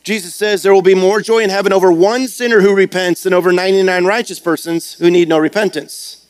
Jesus 0.03 0.33
says 0.33 0.63
there 0.63 0.73
will 0.73 0.81
be 0.81 0.95
more 0.95 1.21
joy 1.21 1.39
in 1.39 1.49
heaven 1.49 1.71
over 1.71 1.91
one 1.91 2.27
sinner 2.27 2.61
who 2.61 2.75
repents 2.75 3.23
than 3.23 3.33
over 3.33 3.51
99 3.51 4.05
righteous 4.05 4.39
persons 4.39 4.93
who 4.93 5.11
need 5.11 5.29
no 5.29 5.37
repentance. 5.37 6.25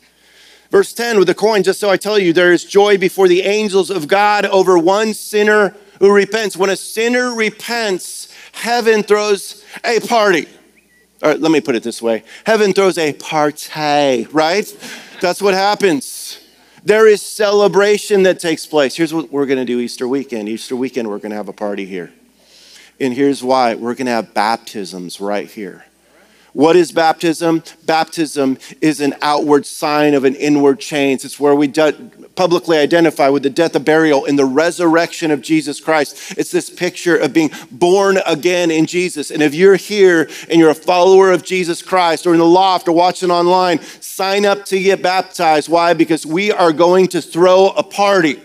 Verse 0.70 0.92
10 0.92 1.18
with 1.18 1.28
the 1.28 1.34
coin, 1.34 1.62
just 1.62 1.80
so 1.80 1.90
I 1.90 1.96
tell 1.96 2.18
you, 2.18 2.32
there 2.32 2.52
is 2.52 2.64
joy 2.64 2.96
before 2.96 3.28
the 3.28 3.42
angels 3.42 3.90
of 3.90 4.08
God 4.08 4.46
over 4.46 4.78
one 4.78 5.14
sinner 5.14 5.74
who 6.00 6.12
repents. 6.14 6.56
When 6.56 6.70
a 6.70 6.76
sinner 6.76 7.34
repents, 7.34 8.32
heaven 8.52 9.02
throws 9.02 9.64
a 9.84 10.00
party. 10.00 10.46
All 11.22 11.30
right, 11.30 11.40
let 11.40 11.52
me 11.52 11.60
put 11.60 11.74
it 11.74 11.82
this 11.82 12.02
way 12.02 12.24
heaven 12.44 12.72
throws 12.72 12.98
a 12.98 13.12
party, 13.12 14.26
right? 14.32 14.66
That's 15.20 15.40
what 15.40 15.54
happens. 15.54 16.40
There 16.84 17.06
is 17.06 17.22
celebration 17.22 18.24
that 18.24 18.40
takes 18.40 18.66
place. 18.66 18.96
Here's 18.96 19.14
what 19.14 19.30
we're 19.30 19.46
going 19.46 19.58
to 19.58 19.64
do 19.64 19.78
Easter 19.78 20.08
weekend. 20.08 20.48
Easter 20.48 20.74
weekend, 20.74 21.08
we're 21.08 21.18
going 21.18 21.30
to 21.30 21.36
have 21.36 21.48
a 21.48 21.52
party 21.52 21.86
here. 21.86 22.12
And 23.02 23.12
here's 23.12 23.42
why 23.42 23.74
we're 23.74 23.96
going 23.96 24.06
to 24.06 24.12
have 24.12 24.32
baptisms 24.32 25.20
right 25.20 25.50
here. 25.50 25.84
What 26.52 26.76
is 26.76 26.92
baptism? 26.92 27.64
Baptism 27.84 28.58
is 28.80 29.00
an 29.00 29.14
outward 29.20 29.66
sign 29.66 30.14
of 30.14 30.24
an 30.24 30.36
inward 30.36 30.78
change. 30.78 31.24
It's 31.24 31.40
where 31.40 31.56
we 31.56 31.66
publicly 32.36 32.78
identify 32.78 33.28
with 33.28 33.42
the 33.42 33.50
death, 33.50 33.72
the 33.72 33.80
burial, 33.80 34.24
and 34.24 34.38
the 34.38 34.44
resurrection 34.44 35.32
of 35.32 35.40
Jesus 35.40 35.80
Christ. 35.80 36.38
It's 36.38 36.52
this 36.52 36.70
picture 36.70 37.16
of 37.16 37.32
being 37.32 37.50
born 37.72 38.18
again 38.24 38.70
in 38.70 38.86
Jesus. 38.86 39.32
And 39.32 39.42
if 39.42 39.52
you're 39.52 39.74
here 39.74 40.30
and 40.48 40.60
you're 40.60 40.70
a 40.70 40.74
follower 40.74 41.32
of 41.32 41.42
Jesus 41.42 41.82
Christ 41.82 42.24
or 42.24 42.34
in 42.34 42.38
the 42.38 42.46
loft 42.46 42.86
or 42.86 42.92
watching 42.92 43.32
online, 43.32 43.80
sign 43.80 44.46
up 44.46 44.64
to 44.66 44.80
get 44.80 45.02
baptized. 45.02 45.68
Why? 45.68 45.92
Because 45.92 46.24
we 46.24 46.52
are 46.52 46.72
going 46.72 47.08
to 47.08 47.20
throw 47.20 47.70
a 47.70 47.82
party. 47.82 48.40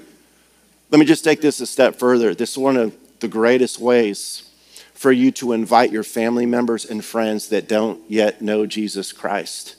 Let 0.89 0.97
me 0.97 1.05
just 1.05 1.23
take 1.23 1.41
this 1.41 1.59
a 1.59 1.67
step 1.67 1.97
further. 1.97 2.33
This 2.33 2.53
is 2.53 2.57
one 2.57 2.75
of 2.75 2.95
the 3.19 3.27
greatest 3.27 3.79
ways 3.79 4.46
for 4.97 5.11
you 5.11 5.29
to 5.29 5.51
invite 5.53 5.91
your 5.91 6.03
family 6.03 6.47
members 6.47 6.83
and 6.83 7.05
friends 7.05 7.49
that 7.49 7.67
don't 7.67 8.01
yet 8.09 8.41
know 8.41 8.65
Jesus 8.65 9.13
Christ 9.13 9.75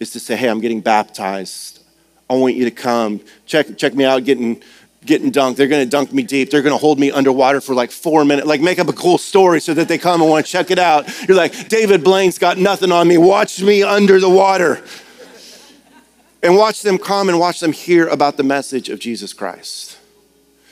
is 0.00 0.12
to 0.12 0.18
say, 0.18 0.34
hey, 0.34 0.48
I'm 0.48 0.62
getting 0.62 0.80
baptized. 0.80 1.80
I 2.28 2.34
want 2.36 2.54
you 2.54 2.64
to 2.64 2.70
come. 2.70 3.20
Check, 3.44 3.76
check 3.76 3.92
me 3.92 4.06
out 4.06 4.24
getting, 4.24 4.62
getting 5.04 5.30
dunked. 5.30 5.56
They're 5.56 5.68
going 5.68 5.84
to 5.84 5.90
dunk 5.90 6.14
me 6.14 6.22
deep. 6.22 6.48
They're 6.48 6.62
going 6.62 6.72
to 6.72 6.78
hold 6.78 6.98
me 6.98 7.10
underwater 7.10 7.60
for 7.60 7.74
like 7.74 7.90
four 7.90 8.24
minutes. 8.24 8.46
Like 8.46 8.62
make 8.62 8.78
up 8.78 8.88
a 8.88 8.94
cool 8.94 9.18
story 9.18 9.60
so 9.60 9.74
that 9.74 9.88
they 9.88 9.98
come 9.98 10.22
and 10.22 10.30
want 10.30 10.46
to 10.46 10.50
check 10.50 10.70
it 10.70 10.78
out. 10.78 11.06
You're 11.28 11.36
like, 11.36 11.68
David 11.68 12.02
Blaine's 12.02 12.38
got 12.38 12.56
nothing 12.56 12.92
on 12.92 13.06
me. 13.06 13.18
Watch 13.18 13.60
me 13.60 13.82
under 13.82 14.18
the 14.18 14.30
water. 14.30 14.82
And 16.42 16.56
watch 16.56 16.80
them 16.80 16.96
come 16.96 17.28
and 17.28 17.38
watch 17.38 17.60
them 17.60 17.72
hear 17.72 18.08
about 18.08 18.38
the 18.38 18.42
message 18.42 18.88
of 18.88 19.00
Jesus 19.00 19.34
Christ. 19.34 19.98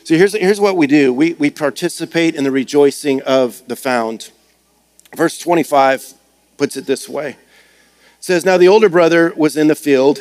So 0.08 0.16
here's, 0.16 0.32
here's 0.32 0.58
what 0.58 0.78
we 0.78 0.86
do 0.86 1.12
we, 1.12 1.34
we 1.34 1.50
participate 1.50 2.34
in 2.34 2.42
the 2.42 2.50
rejoicing 2.50 3.20
of 3.24 3.60
the 3.68 3.76
found. 3.76 4.30
Verse 5.14 5.38
25 5.38 6.14
puts 6.56 6.78
it 6.78 6.86
this 6.86 7.10
way 7.10 7.32
it 7.32 7.36
says, 8.18 8.42
Now 8.42 8.56
the 8.56 8.68
older 8.68 8.88
brother 8.88 9.34
was 9.36 9.54
in 9.54 9.68
the 9.68 9.74
field, 9.74 10.20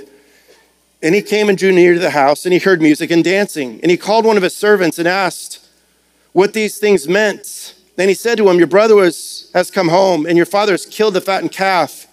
and 1.01 1.15
he 1.15 1.21
came 1.21 1.47
and 1.47 1.57
drew 1.57 1.71
near 1.71 1.93
to 1.93 2.01
the 2.01 2.09
house, 2.09 2.45
and 2.45 2.51
he 2.51 2.59
heard 2.59 2.81
music 2.81 3.11
and 3.11 3.23
dancing. 3.23 3.79
And 3.81 3.89
he 3.89 3.95
called 3.95 4.25
one 4.25 4.35
of 4.35 4.43
his 4.43 4.53
servants 4.53 4.99
and 4.99 5.07
asked 5.07 5.65
what 6.33 6.51
these 6.51 6.79
things 6.79 7.07
meant. 7.07 7.73
Then 7.95 8.09
he 8.09 8.13
said 8.13 8.37
to 8.39 8.49
him, 8.49 8.57
Your 8.57 8.67
brother 8.67 8.95
was, 8.95 9.49
has 9.53 9.71
come 9.71 9.87
home, 9.87 10.25
and 10.25 10.35
your 10.35 10.45
father 10.45 10.73
has 10.73 10.85
killed 10.85 11.13
the 11.13 11.21
fattened 11.21 11.53
calf 11.53 12.06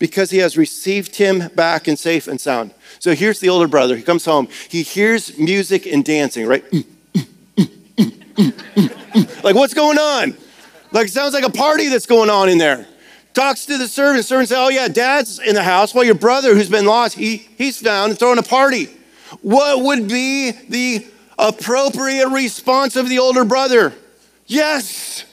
because 0.00 0.30
he 0.30 0.38
has 0.38 0.56
received 0.56 1.14
him 1.14 1.48
back 1.54 1.86
and 1.86 1.96
safe 1.96 2.26
and 2.26 2.40
sound. 2.40 2.74
So 2.98 3.14
here's 3.14 3.38
the 3.38 3.50
older 3.50 3.68
brother. 3.68 3.96
He 3.96 4.02
comes 4.02 4.24
home. 4.24 4.48
He 4.68 4.82
hears 4.82 5.38
music 5.38 5.86
and 5.86 6.04
dancing, 6.04 6.46
right? 6.46 6.64
like, 9.44 9.54
what's 9.54 9.74
going 9.74 9.98
on? 9.98 10.36
Like, 10.90 11.06
it 11.06 11.12
sounds 11.12 11.34
like 11.34 11.44
a 11.44 11.50
party 11.50 11.88
that's 11.88 12.06
going 12.06 12.30
on 12.30 12.48
in 12.48 12.58
there. 12.58 12.86
Talks 13.34 13.66
to 13.66 13.78
the 13.78 13.86
servant. 13.86 14.24
Servant 14.24 14.48
says, 14.48 14.58
Oh, 14.58 14.70
yeah, 14.70 14.88
dad's 14.88 15.38
in 15.38 15.54
the 15.54 15.62
house. 15.62 15.94
Well, 15.94 16.02
your 16.02 16.16
brother 16.16 16.54
who's 16.54 16.70
been 16.70 16.86
lost, 16.86 17.14
he, 17.14 17.36
he's 17.36 17.80
found 17.80 18.10
and 18.10 18.18
throwing 18.18 18.38
a 18.38 18.42
party. 18.42 18.88
What 19.42 19.84
would 19.84 20.08
be 20.08 20.50
the 20.50 21.06
appropriate 21.38 22.28
response 22.30 22.96
of 22.96 23.08
the 23.08 23.20
older 23.20 23.44
brother? 23.44 23.92
Yes. 24.46 25.26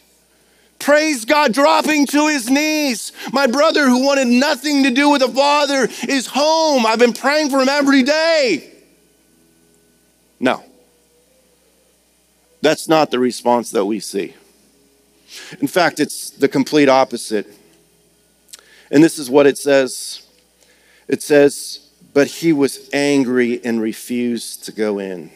Praise 0.80 1.26
God, 1.26 1.54
dropping 1.54 2.06
to 2.08 2.28
his 2.28 2.50
knees. 2.50 3.12
My 3.34 3.48
brother, 3.48 3.90
who 3.90 4.06
wanted 4.06 4.28
nothing 4.28 4.84
to 4.84 4.92
do 4.92 5.10
with 5.10 5.22
the 5.22 5.28
Father, 5.28 5.88
is 6.08 6.28
home. 6.28 6.86
I've 6.86 7.00
been 7.00 7.14
praying 7.14 7.50
for 7.50 7.60
him 7.60 7.70
every 7.70 8.04
day. 8.04 8.72
No. 10.40 10.64
That's 12.62 12.88
not 12.88 13.12
the 13.12 13.20
response 13.20 13.72
that 13.72 13.86
we 13.86 14.00
see. 14.00 14.34
In 15.60 15.68
fact, 15.68 16.00
it's 16.00 16.30
the 16.30 16.48
complete 16.48 16.90
opposite. 16.90 17.48
And 18.92 19.04
this 19.04 19.20
is 19.20 19.30
what 19.30 19.46
it 19.46 19.58
says 19.58 20.24
it 21.08 21.24
says, 21.24 21.90
But 22.14 22.28
he 22.28 22.54
was 22.54 22.90
angry 22.94 23.64
and 23.64 23.82
refused 23.82 24.66
to 24.66 24.72
go 24.72 25.00
in. 25.00 25.32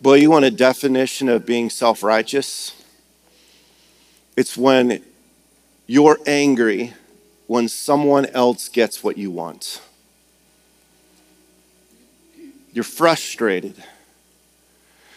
Boy, 0.00 0.14
you 0.14 0.30
want 0.30 0.44
a 0.44 0.50
definition 0.50 1.28
of 1.28 1.46
being 1.46 1.70
self 1.70 2.02
righteous? 2.02 2.72
It's 4.36 4.56
when 4.56 5.02
you're 5.86 6.18
angry 6.26 6.94
when 7.46 7.68
someone 7.68 8.26
else 8.26 8.68
gets 8.68 9.04
what 9.04 9.18
you 9.18 9.30
want. 9.30 9.80
You're 12.72 12.84
frustrated. 12.84 13.74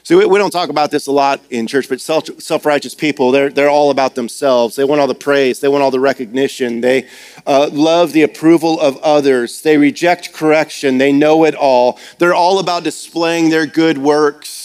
See, 0.04 0.14
we, 0.14 0.26
we 0.26 0.38
don't 0.38 0.52
talk 0.52 0.70
about 0.70 0.92
this 0.92 1.08
a 1.08 1.12
lot 1.12 1.42
in 1.50 1.66
church, 1.66 1.90
but 1.90 2.00
self 2.00 2.66
righteous 2.66 2.94
people, 2.94 3.32
they're, 3.32 3.50
they're 3.50 3.70
all 3.70 3.90
about 3.90 4.14
themselves. 4.14 4.76
They 4.76 4.84
want 4.84 5.02
all 5.02 5.08
the 5.08 5.16
praise, 5.16 5.62
they 5.62 5.68
want 5.68 5.82
all 5.82 5.90
the 5.90 6.00
recognition. 6.00 6.82
They 6.82 7.08
uh, 7.48 7.70
love 7.72 8.14
the 8.14 8.22
approval 8.22 8.80
of 8.80 8.98
others. 8.98 9.62
They 9.62 9.78
reject 9.78 10.34
correction, 10.34 10.98
they 11.00 11.12
know 11.12 11.46
it 11.46 11.56
all. 11.56 11.98
They're 12.20 12.36
all 12.36 12.60
about 12.60 12.84
displaying 12.84 13.50
their 13.50 13.66
good 13.66 13.98
works. 13.98 14.65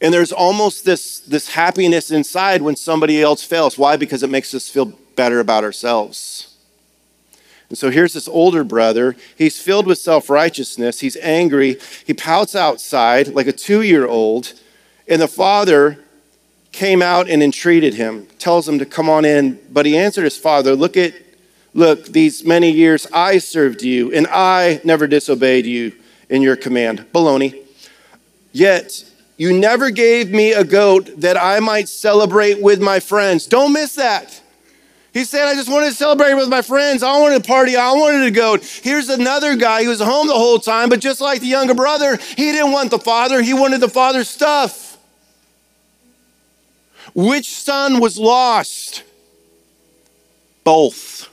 And 0.00 0.14
there's 0.14 0.32
almost 0.32 0.84
this, 0.84 1.20
this 1.20 1.48
happiness 1.48 2.10
inside 2.10 2.62
when 2.62 2.76
somebody 2.76 3.20
else 3.20 3.42
fails. 3.42 3.76
Why? 3.76 3.96
Because 3.96 4.22
it 4.22 4.30
makes 4.30 4.54
us 4.54 4.68
feel 4.68 4.86
better 5.16 5.40
about 5.40 5.64
ourselves. 5.64 6.56
And 7.68 7.76
so 7.76 7.90
here's 7.90 8.14
this 8.14 8.28
older 8.28 8.64
brother. 8.64 9.16
He's 9.36 9.60
filled 9.60 9.86
with 9.86 9.98
self 9.98 10.30
righteousness. 10.30 11.00
He's 11.00 11.16
angry. 11.16 11.78
He 12.06 12.14
pouts 12.14 12.54
outside 12.54 13.28
like 13.28 13.46
a 13.46 13.52
two 13.52 13.82
year 13.82 14.06
old. 14.06 14.54
And 15.06 15.20
the 15.20 15.28
father 15.28 16.04
came 16.72 17.02
out 17.02 17.28
and 17.28 17.42
entreated 17.42 17.94
him, 17.94 18.26
tells 18.38 18.68
him 18.68 18.78
to 18.78 18.86
come 18.86 19.08
on 19.08 19.24
in. 19.24 19.58
But 19.70 19.86
he 19.86 19.96
answered 19.96 20.24
his 20.24 20.38
father, 20.38 20.76
Look 20.76 20.96
at, 20.96 21.14
look, 21.74 22.06
these 22.06 22.44
many 22.44 22.70
years 22.70 23.06
I 23.12 23.38
served 23.38 23.82
you, 23.82 24.12
and 24.12 24.26
I 24.28 24.80
never 24.84 25.06
disobeyed 25.06 25.66
you 25.66 25.92
in 26.28 26.42
your 26.42 26.56
command. 26.56 27.06
Baloney. 27.12 27.64
Yet 28.52 29.04
you 29.38 29.56
never 29.56 29.90
gave 29.90 30.30
me 30.30 30.52
a 30.52 30.64
goat 30.64 31.20
that 31.20 31.40
I 31.40 31.60
might 31.60 31.88
celebrate 31.88 32.60
with 32.60 32.82
my 32.82 32.98
friends. 32.98 33.46
Don't 33.46 33.72
miss 33.72 33.94
that. 33.94 34.42
He 35.14 35.24
said, 35.24 35.46
I 35.46 35.54
just 35.54 35.70
wanted 35.70 35.90
to 35.90 35.94
celebrate 35.94 36.34
with 36.34 36.48
my 36.48 36.60
friends. 36.60 37.04
I 37.04 37.18
wanted 37.18 37.42
to 37.42 37.48
party. 37.48 37.76
I 37.76 37.92
wanted 37.92 38.26
a 38.26 38.30
goat. 38.32 38.64
Here's 38.64 39.08
another 39.08 39.56
guy 39.56 39.84
who 39.84 39.90
was 39.90 40.00
home 40.00 40.26
the 40.26 40.34
whole 40.34 40.58
time, 40.58 40.88
but 40.88 41.00
just 41.00 41.20
like 41.20 41.40
the 41.40 41.46
younger 41.46 41.74
brother, 41.74 42.16
he 42.16 42.52
didn't 42.52 42.72
want 42.72 42.90
the 42.90 42.98
father. 42.98 43.40
He 43.40 43.54
wanted 43.54 43.80
the 43.80 43.88
father's 43.88 44.28
stuff. 44.28 44.98
Which 47.14 47.50
son 47.50 48.00
was 48.00 48.18
lost? 48.18 49.04
Both. 50.64 51.28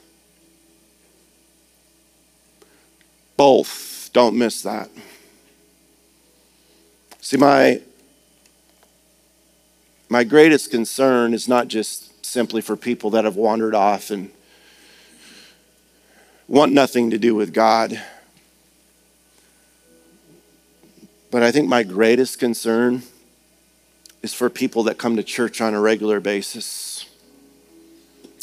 Both. 3.35 4.11
Don't 4.13 4.37
miss 4.37 4.61
that. 4.61 4.89
See, 7.19 7.37
my, 7.37 7.81
my 10.09 10.23
greatest 10.23 10.71
concern 10.71 11.33
is 11.33 11.47
not 11.47 11.67
just 11.67 12.25
simply 12.25 12.61
for 12.61 12.75
people 12.75 13.09
that 13.11 13.25
have 13.25 13.35
wandered 13.35 13.73
off 13.73 14.11
and 14.11 14.29
want 16.47 16.71
nothing 16.71 17.09
to 17.11 17.17
do 17.17 17.33
with 17.33 17.53
God. 17.53 18.01
But 21.31 21.43
I 21.43 21.51
think 21.51 21.67
my 21.67 21.83
greatest 21.83 22.39
concern 22.39 23.03
is 24.21 24.33
for 24.33 24.49
people 24.49 24.83
that 24.83 24.97
come 24.97 25.15
to 25.15 25.23
church 25.23 25.59
on 25.59 25.73
a 25.73 25.81
regular 25.81 26.19
basis. 26.19 27.05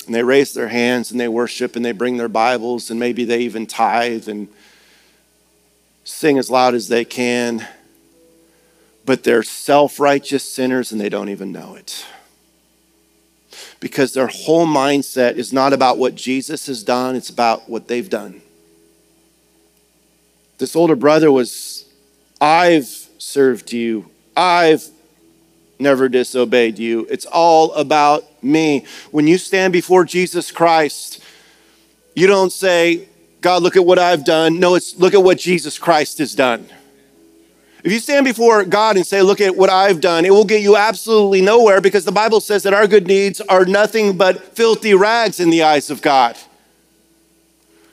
And 0.07 0.15
they 0.15 0.23
raise 0.23 0.53
their 0.53 0.69
hands 0.69 1.11
and 1.11 1.21
they 1.21 1.29
worship 1.29 1.77
and 1.77 1.85
they 1.85 1.93
bring 1.93 2.17
their 2.17 2.29
Bibles 2.29 2.91
and 2.91 2.99
maybe 2.99 3.25
they 3.25 3.41
even 3.41 3.67
tithe 3.67 4.29
and 4.29 4.49
sing 6.05 6.39
as 6.39 6.51
loud 6.51 6.75
as 6.75 6.89
they 6.89 7.05
can. 7.05 7.67
But 9.05 9.25
they're 9.25 9.43
self 9.43 9.99
righteous 9.99 10.45
sinners 10.45 10.93
and 10.93 11.01
they 11.01 11.09
don't 11.09 11.29
even 11.29 11.53
know 11.53 11.75
it. 11.75 12.07
Because 13.81 14.13
their 14.13 14.29
whole 14.29 14.67
mindset 14.67 15.35
is 15.35 15.53
not 15.53 15.73
about 15.73 15.99
what 15.99 16.15
Jesus 16.15 16.67
has 16.67 16.85
done, 16.85 17.17
it's 17.17 17.31
about 17.31 17.69
what 17.69 17.89
they've 17.89 18.09
done. 18.09 18.43
This 20.59 20.77
older 20.77 20.95
brother 20.95 21.33
was, 21.33 21.85
I've 22.41 22.87
served 23.19 23.73
you, 23.73 24.09
I've 24.37 24.89
never 25.79 26.09
disobeyed 26.09 26.79
you. 26.79 27.07
It's 27.11 27.27
all 27.27 27.73
about 27.75 28.25
me. 28.43 28.87
When 29.11 29.27
you 29.27 29.37
stand 29.37 29.73
before 29.73 30.05
Jesus 30.05 30.51
Christ, 30.51 31.21
you 32.15 32.27
don't 32.27 32.53
say, 32.53 33.09
God, 33.41 33.63
look 33.63 33.77
at 33.77 33.85
what 33.85 33.99
I've 33.99 34.25
done. 34.25 34.61
No, 34.61 34.77
it's 34.77 34.97
look 34.97 35.15
at 35.15 35.23
what 35.23 35.39
Jesus 35.39 35.79
Christ 35.79 36.19
has 36.19 36.35
done. 36.35 36.69
If 37.83 37.91
you 37.91 37.99
stand 37.99 38.25
before 38.25 38.65
God 38.65 38.97
and 38.97 39.07
say, 39.07 39.23
Look 39.23 39.41
at 39.41 39.57
what 39.57 39.71
I've 39.71 40.01
done, 40.01 40.25
it 40.25 40.31
will 40.31 40.45
get 40.45 40.63
you 40.63 40.77
absolutely 40.77 41.41
nowhere 41.41 41.81
because 41.81 42.05
the 42.05 42.13
Bible 42.13 42.41
says 42.41 42.63
that 42.63 42.75
our 42.75 42.87
good 42.87 43.07
deeds 43.07 43.41
are 43.41 43.65
nothing 43.65 44.17
but 44.17 44.57
filthy 44.57 44.95
rags 44.95 45.41
in 45.41 45.51
the 45.51 45.65
eyes 45.65 45.91
of 45.91 46.01
God. 46.01 46.37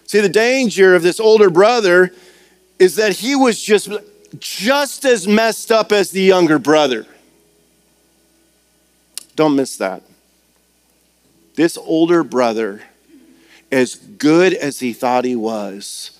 See, 0.06 0.22
the 0.22 0.30
danger 0.30 0.96
of 0.96 1.04
this 1.04 1.20
older 1.20 1.50
brother 1.50 2.14
is 2.78 2.96
that 2.96 3.14
he 3.14 3.36
was 3.36 3.62
just, 3.62 3.90
just 4.40 5.06
as 5.06 5.28
messed 5.28 5.72
up 5.72 5.92
as 5.92 6.12
the 6.12 6.22
younger 6.22 6.60
brother. 6.60 7.06
Don't 9.36 9.56
miss 9.56 9.78
that. 9.78 10.04
This 11.56 11.78
older 11.78 12.24
brother, 12.24 12.82
as 13.72 13.96
good 13.96 14.54
as 14.54 14.80
he 14.80 14.94
thought 14.94 15.26
he 15.26 15.36
was, 15.36 16.19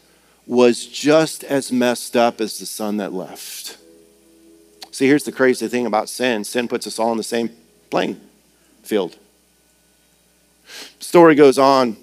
was 0.50 0.88
just 0.88 1.44
as 1.44 1.72
messed 1.72 2.18
up 2.18 2.42
as 2.42 2.58
the 2.58 2.66
son 2.66 2.98
that 2.98 3.14
left. 3.14 3.78
See, 4.90 5.06
here's 5.06 5.24
the 5.24 5.32
crazy 5.32 5.68
thing 5.68 5.86
about 5.86 6.10
sin 6.10 6.44
sin 6.44 6.68
puts 6.68 6.88
us 6.88 6.98
all 6.98 7.12
in 7.12 7.18
the 7.18 7.24
same 7.24 7.52
playing 7.92 8.20
field. 8.82 9.16
Story 11.00 11.36
goes 11.36 11.60
on. 11.60 11.98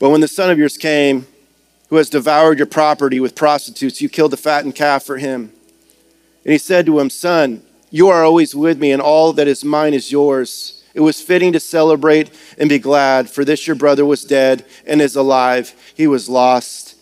But 0.00 0.10
when 0.10 0.20
the 0.20 0.28
son 0.28 0.50
of 0.50 0.58
yours 0.58 0.76
came, 0.76 1.28
who 1.88 1.96
has 1.96 2.10
devoured 2.10 2.58
your 2.58 2.66
property 2.66 3.20
with 3.20 3.36
prostitutes, 3.36 4.02
you 4.02 4.08
killed 4.08 4.32
the 4.32 4.36
fattened 4.36 4.74
calf 4.74 5.04
for 5.04 5.18
him. 5.18 5.52
And 6.44 6.52
he 6.52 6.58
said 6.58 6.84
to 6.86 6.98
him, 6.98 7.10
Son, 7.10 7.62
you 7.90 8.08
are 8.08 8.24
always 8.24 8.56
with 8.56 8.78
me, 8.78 8.90
and 8.90 9.00
all 9.00 9.32
that 9.34 9.46
is 9.46 9.64
mine 9.64 9.94
is 9.94 10.10
yours. 10.10 10.79
It 10.94 11.00
was 11.00 11.20
fitting 11.20 11.52
to 11.52 11.60
celebrate 11.60 12.30
and 12.58 12.68
be 12.68 12.78
glad, 12.78 13.30
for 13.30 13.44
this 13.44 13.66
your 13.66 13.76
brother 13.76 14.04
was 14.04 14.24
dead 14.24 14.64
and 14.86 15.00
is 15.00 15.16
alive. 15.16 15.72
He 15.94 16.06
was 16.06 16.28
lost 16.28 16.96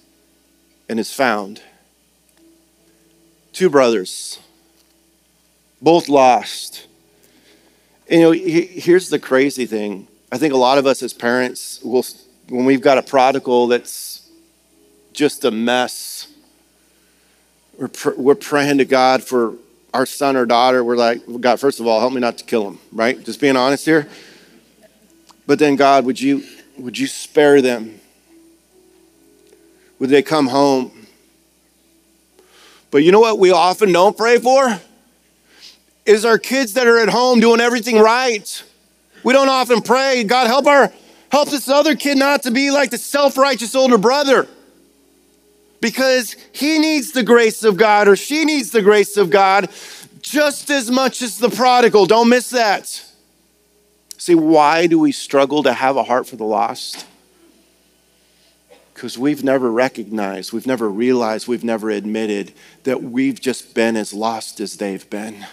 and 0.88 1.00
is 1.00 1.12
found. 1.12 1.62
Two 3.52 3.70
brothers, 3.70 4.38
both 5.80 6.08
lost. 6.08 6.86
You 8.10 8.20
know, 8.20 8.32
here's 8.32 9.08
the 9.08 9.18
crazy 9.18 9.66
thing. 9.66 10.06
I 10.30 10.38
think 10.38 10.52
a 10.52 10.58
lot 10.58 10.78
of 10.78 10.86
us 10.86 11.02
as 11.02 11.12
parents 11.12 11.80
will, 11.82 12.04
when 12.48 12.64
we've 12.64 12.80
got 12.80 12.98
a 12.98 13.02
prodigal 13.02 13.68
that's 13.68 14.30
just 15.12 15.44
a 15.44 15.50
mess, 15.50 16.28
we're, 17.78 17.88
pr- 17.88 18.14
we're 18.16 18.34
praying 18.34 18.78
to 18.78 18.84
God 18.84 19.22
for 19.22 19.54
our 19.94 20.06
son 20.06 20.36
or 20.36 20.46
daughter, 20.46 20.84
we're 20.84 20.96
like, 20.96 21.22
God, 21.40 21.58
first 21.58 21.80
of 21.80 21.86
all, 21.86 22.00
help 22.00 22.12
me 22.12 22.20
not 22.20 22.38
to 22.38 22.44
kill 22.44 22.68
him, 22.68 22.78
right? 22.92 23.22
Just 23.24 23.40
being 23.40 23.56
honest 23.56 23.84
here. 23.84 24.08
But 25.46 25.58
then, 25.58 25.76
God, 25.76 26.04
would 26.04 26.20
you, 26.20 26.44
would 26.76 26.98
you 26.98 27.06
spare 27.06 27.62
them? 27.62 28.00
Would 29.98 30.10
they 30.10 30.22
come 30.22 30.46
home? 30.46 30.92
But 32.90 32.98
you 32.98 33.12
know 33.12 33.20
what 33.20 33.38
we 33.38 33.50
often 33.50 33.92
don't 33.92 34.16
pray 34.16 34.38
for? 34.38 34.80
Is 36.06 36.24
our 36.24 36.38
kids 36.38 36.74
that 36.74 36.86
are 36.86 36.98
at 36.98 37.08
home 37.08 37.40
doing 37.40 37.60
everything 37.60 37.98
right. 37.98 38.62
We 39.24 39.32
don't 39.32 39.48
often 39.48 39.82
pray, 39.82 40.24
God, 40.24 40.46
help 40.46 40.66
our 40.66 40.92
help 41.30 41.50
this 41.50 41.68
other 41.68 41.94
kid 41.94 42.16
not 42.16 42.44
to 42.44 42.50
be 42.50 42.70
like 42.70 42.90
the 42.90 42.96
self-righteous 42.96 43.74
older 43.74 43.98
brother 43.98 44.48
because 45.80 46.36
he 46.52 46.78
needs 46.78 47.12
the 47.12 47.22
grace 47.22 47.64
of 47.64 47.76
God 47.76 48.08
or 48.08 48.16
she 48.16 48.44
needs 48.44 48.70
the 48.70 48.82
grace 48.82 49.16
of 49.16 49.30
God 49.30 49.68
just 50.20 50.70
as 50.70 50.90
much 50.90 51.22
as 51.22 51.38
the 51.38 51.50
prodigal. 51.50 52.06
Don't 52.06 52.28
miss 52.28 52.50
that. 52.50 53.04
See, 54.16 54.34
why 54.34 54.86
do 54.86 54.98
we 54.98 55.12
struggle 55.12 55.62
to 55.62 55.72
have 55.72 55.96
a 55.96 56.02
heart 56.02 56.26
for 56.26 56.36
the 56.36 56.44
lost? 56.44 57.06
Because 58.92 59.16
we've 59.16 59.44
never 59.44 59.70
recognized, 59.70 60.52
we've 60.52 60.66
never 60.66 60.90
realized, 60.90 61.46
we've 61.46 61.62
never 61.62 61.88
admitted 61.88 62.52
that 62.82 63.00
we've 63.00 63.40
just 63.40 63.74
been 63.74 63.96
as 63.96 64.12
lost 64.12 64.58
as 64.58 64.76
they've 64.76 65.08
been. 65.08 65.46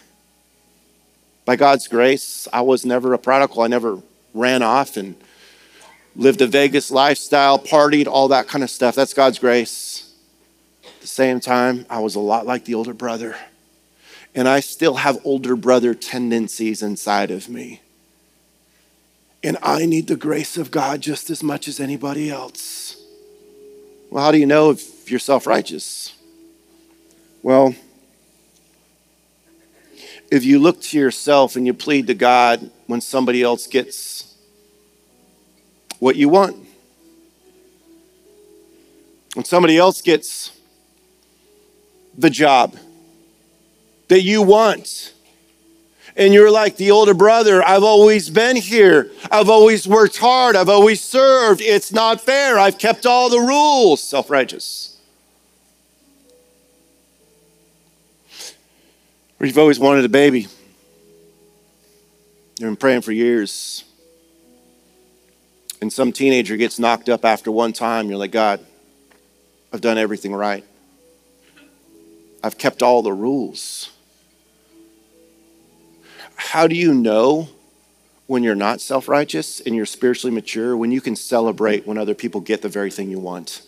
By 1.45 1.55
God's 1.55 1.87
grace, 1.87 2.47
I 2.51 2.61
was 2.61 2.87
never 2.87 3.13
a 3.13 3.19
prodigal. 3.19 3.61
I 3.61 3.67
never 3.67 4.01
ran 4.33 4.63
off 4.63 4.97
and 4.97 5.15
lived 6.15 6.41
a 6.41 6.47
Vegas 6.47 6.89
lifestyle, 6.89 7.59
partied, 7.59 8.07
all 8.07 8.29
that 8.29 8.47
kind 8.47 8.63
of 8.63 8.71
stuff. 8.71 8.95
That's 8.95 9.13
God's 9.13 9.37
grace 9.37 9.94
the 11.05 11.09
same 11.09 11.39
time, 11.39 11.85
I 11.87 11.99
was 11.99 12.15
a 12.15 12.19
lot 12.19 12.47
like 12.47 12.65
the 12.65 12.73
older 12.73 12.93
brother. 12.93 13.35
And 14.33 14.47
I 14.47 14.59
still 14.59 14.95
have 14.95 15.19
older 15.23 15.55
brother 15.55 15.93
tendencies 15.93 16.81
inside 16.81 17.29
of 17.29 17.47
me. 17.47 17.81
And 19.43 19.55
I 19.61 19.85
need 19.85 20.07
the 20.07 20.15
grace 20.15 20.57
of 20.57 20.71
God 20.71 21.01
just 21.01 21.29
as 21.29 21.43
much 21.43 21.67
as 21.67 21.79
anybody 21.79 22.31
else. 22.31 22.97
Well, 24.09 24.23
how 24.23 24.31
do 24.31 24.39
you 24.39 24.47
know 24.47 24.71
if 24.71 25.11
you're 25.11 25.19
self 25.19 25.45
righteous? 25.45 26.15
Well, 27.43 27.75
if 30.31 30.43
you 30.43 30.57
look 30.57 30.81
to 30.81 30.97
yourself 30.97 31.55
and 31.55 31.67
you 31.67 31.75
plead 31.75 32.07
to 32.07 32.15
God 32.15 32.71
when 32.87 32.99
somebody 32.99 33.43
else 33.43 33.67
gets 33.67 34.35
what 35.99 36.15
you 36.15 36.29
want, 36.29 36.57
when 39.35 39.45
somebody 39.45 39.77
else 39.77 40.01
gets 40.01 40.54
the 42.17 42.29
job 42.29 42.75
that 44.07 44.21
you 44.21 44.41
want. 44.41 45.13
And 46.17 46.33
you're 46.33 46.51
like 46.51 46.77
the 46.77 46.91
older 46.91 47.13
brother, 47.13 47.61
I've 47.61 47.83
always 47.83 48.29
been 48.29 48.55
here. 48.55 49.11
I've 49.29 49.49
always 49.49 49.85
worked 49.85 50.17
hard. 50.17 50.55
I've 50.55 50.69
always 50.69 51.01
served. 51.01 51.61
It's 51.61 51.91
not 51.91 52.21
fair. 52.21 52.57
I've 52.57 52.77
kept 52.77 53.05
all 53.05 53.29
the 53.29 53.39
rules. 53.39 54.01
Self 54.01 54.29
righteous. 54.29 54.97
Or 59.39 59.45
you've 59.45 59.57
always 59.57 59.79
wanted 59.79 60.05
a 60.05 60.09
baby. 60.09 60.47
You've 62.57 62.69
been 62.69 62.77
praying 62.77 63.01
for 63.01 63.11
years. 63.11 63.83
And 65.81 65.91
some 65.91 66.13
teenager 66.13 66.55
gets 66.55 66.79
knocked 66.79 67.09
up 67.09 67.25
after 67.25 67.51
one 67.51 67.73
time. 67.73 68.07
You're 68.07 68.17
like, 68.17 68.31
God, 68.31 68.65
I've 69.73 69.81
done 69.81 69.97
everything 69.97 70.33
right. 70.33 70.63
I've 72.45 72.59
kept 72.59 72.83
all 72.83 73.01
the 73.01 73.11
rules. 73.11 73.89
How 76.35 76.67
do 76.67 76.75
you 76.75 76.93
know 76.93 77.49
when 78.27 78.43
you're 78.43 78.53
not 78.53 78.81
self 78.81 79.07
righteous 79.07 79.61
and 79.61 79.75
you're 79.75 79.87
spiritually 79.87 80.31
mature 80.31 80.77
when 80.77 80.91
you 80.91 81.01
can 81.01 81.15
celebrate 81.15 81.87
when 81.87 81.97
other 81.97 82.13
people 82.13 82.41
get 82.41 82.61
the 82.61 82.69
very 82.69 82.91
thing 82.91 83.09
you 83.09 83.17
want? 83.17 83.63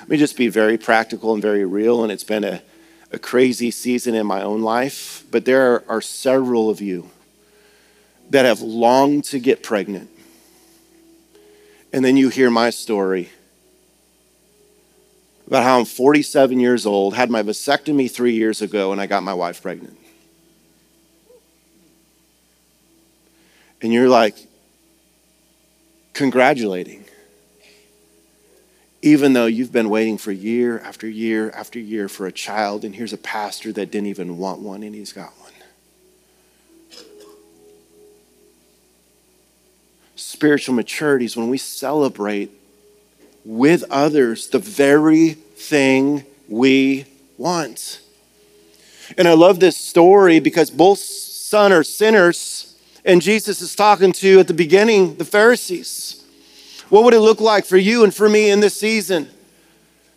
Let 0.00 0.10
me 0.10 0.18
just 0.18 0.36
be 0.36 0.48
very 0.48 0.76
practical 0.76 1.32
and 1.32 1.40
very 1.40 1.64
real, 1.64 2.02
and 2.02 2.12
it's 2.12 2.22
been 2.22 2.44
a, 2.44 2.60
a 3.10 3.18
crazy 3.18 3.70
season 3.70 4.14
in 4.14 4.26
my 4.26 4.42
own 4.42 4.60
life, 4.60 5.24
but 5.30 5.46
there 5.46 5.72
are, 5.72 5.84
are 5.88 6.00
several 6.02 6.68
of 6.68 6.82
you 6.82 7.08
that 8.28 8.44
have 8.44 8.60
longed 8.60 9.24
to 9.24 9.38
get 9.38 9.62
pregnant. 9.62 10.10
And 11.94 12.04
then 12.04 12.18
you 12.18 12.28
hear 12.28 12.50
my 12.50 12.68
story 12.68 13.30
about 15.52 15.64
how 15.64 15.78
I'm 15.78 15.84
47 15.84 16.60
years 16.60 16.86
old, 16.86 17.12
had 17.12 17.28
my 17.28 17.42
vasectomy 17.42 18.10
three 18.10 18.32
years 18.32 18.62
ago, 18.62 18.90
and 18.90 18.98
I 18.98 19.06
got 19.06 19.22
my 19.22 19.34
wife 19.34 19.60
pregnant. 19.60 19.98
And 23.82 23.92
you're 23.92 24.08
like, 24.08 24.34
congratulating. 26.14 27.04
even 29.02 29.34
though 29.34 29.44
you've 29.44 29.72
been 29.72 29.90
waiting 29.90 30.16
for 30.16 30.32
year 30.32 30.78
after 30.78 31.06
year 31.06 31.50
after 31.50 31.78
year 31.78 32.08
for 32.08 32.26
a 32.26 32.32
child, 32.32 32.82
and 32.82 32.94
here's 32.94 33.12
a 33.12 33.18
pastor 33.18 33.72
that 33.72 33.90
didn't 33.90 34.06
even 34.06 34.38
want 34.38 34.60
one, 34.60 34.82
and 34.82 34.94
he's 34.94 35.12
got 35.12 35.34
one. 35.38 35.52
Spiritual 40.16 40.74
maturity 40.74 41.26
is 41.26 41.36
when 41.36 41.50
we 41.50 41.58
celebrate 41.58 42.61
with 43.44 43.84
others 43.90 44.48
the 44.48 44.58
very 44.58 45.30
thing 45.30 46.24
we 46.48 47.04
want. 47.38 48.00
And 49.18 49.28
I 49.28 49.34
love 49.34 49.60
this 49.60 49.76
story 49.76 50.40
because 50.40 50.70
both 50.70 50.98
son 50.98 51.72
are 51.72 51.82
sinners, 51.82 52.76
and 53.04 53.20
Jesus 53.20 53.60
is 53.60 53.74
talking 53.74 54.12
to 54.12 54.40
at 54.40 54.48
the 54.48 54.54
beginning 54.54 55.16
the 55.16 55.24
Pharisees. 55.24 56.24
What 56.88 57.04
would 57.04 57.14
it 57.14 57.20
look 57.20 57.40
like 57.40 57.64
for 57.64 57.76
you 57.76 58.04
and 58.04 58.14
for 58.14 58.28
me 58.28 58.50
in 58.50 58.60
this 58.60 58.78
season 58.78 59.28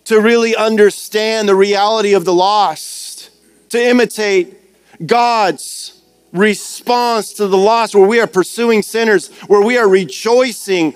to 0.05 0.21
really 0.21 0.55
understand 0.55 1.49
the 1.49 1.55
reality 1.55 2.13
of 2.13 2.25
the 2.25 2.33
lost, 2.33 3.31
to 3.69 3.81
imitate 3.81 4.55
God's 5.05 6.01
response 6.31 7.33
to 7.33 7.47
the 7.47 7.57
lost, 7.57 7.95
where 7.95 8.07
we 8.07 8.19
are 8.19 8.27
pursuing 8.27 8.81
sinners, 8.81 9.29
where 9.47 9.61
we 9.61 9.77
are 9.77 9.87
rejoicing 9.87 10.93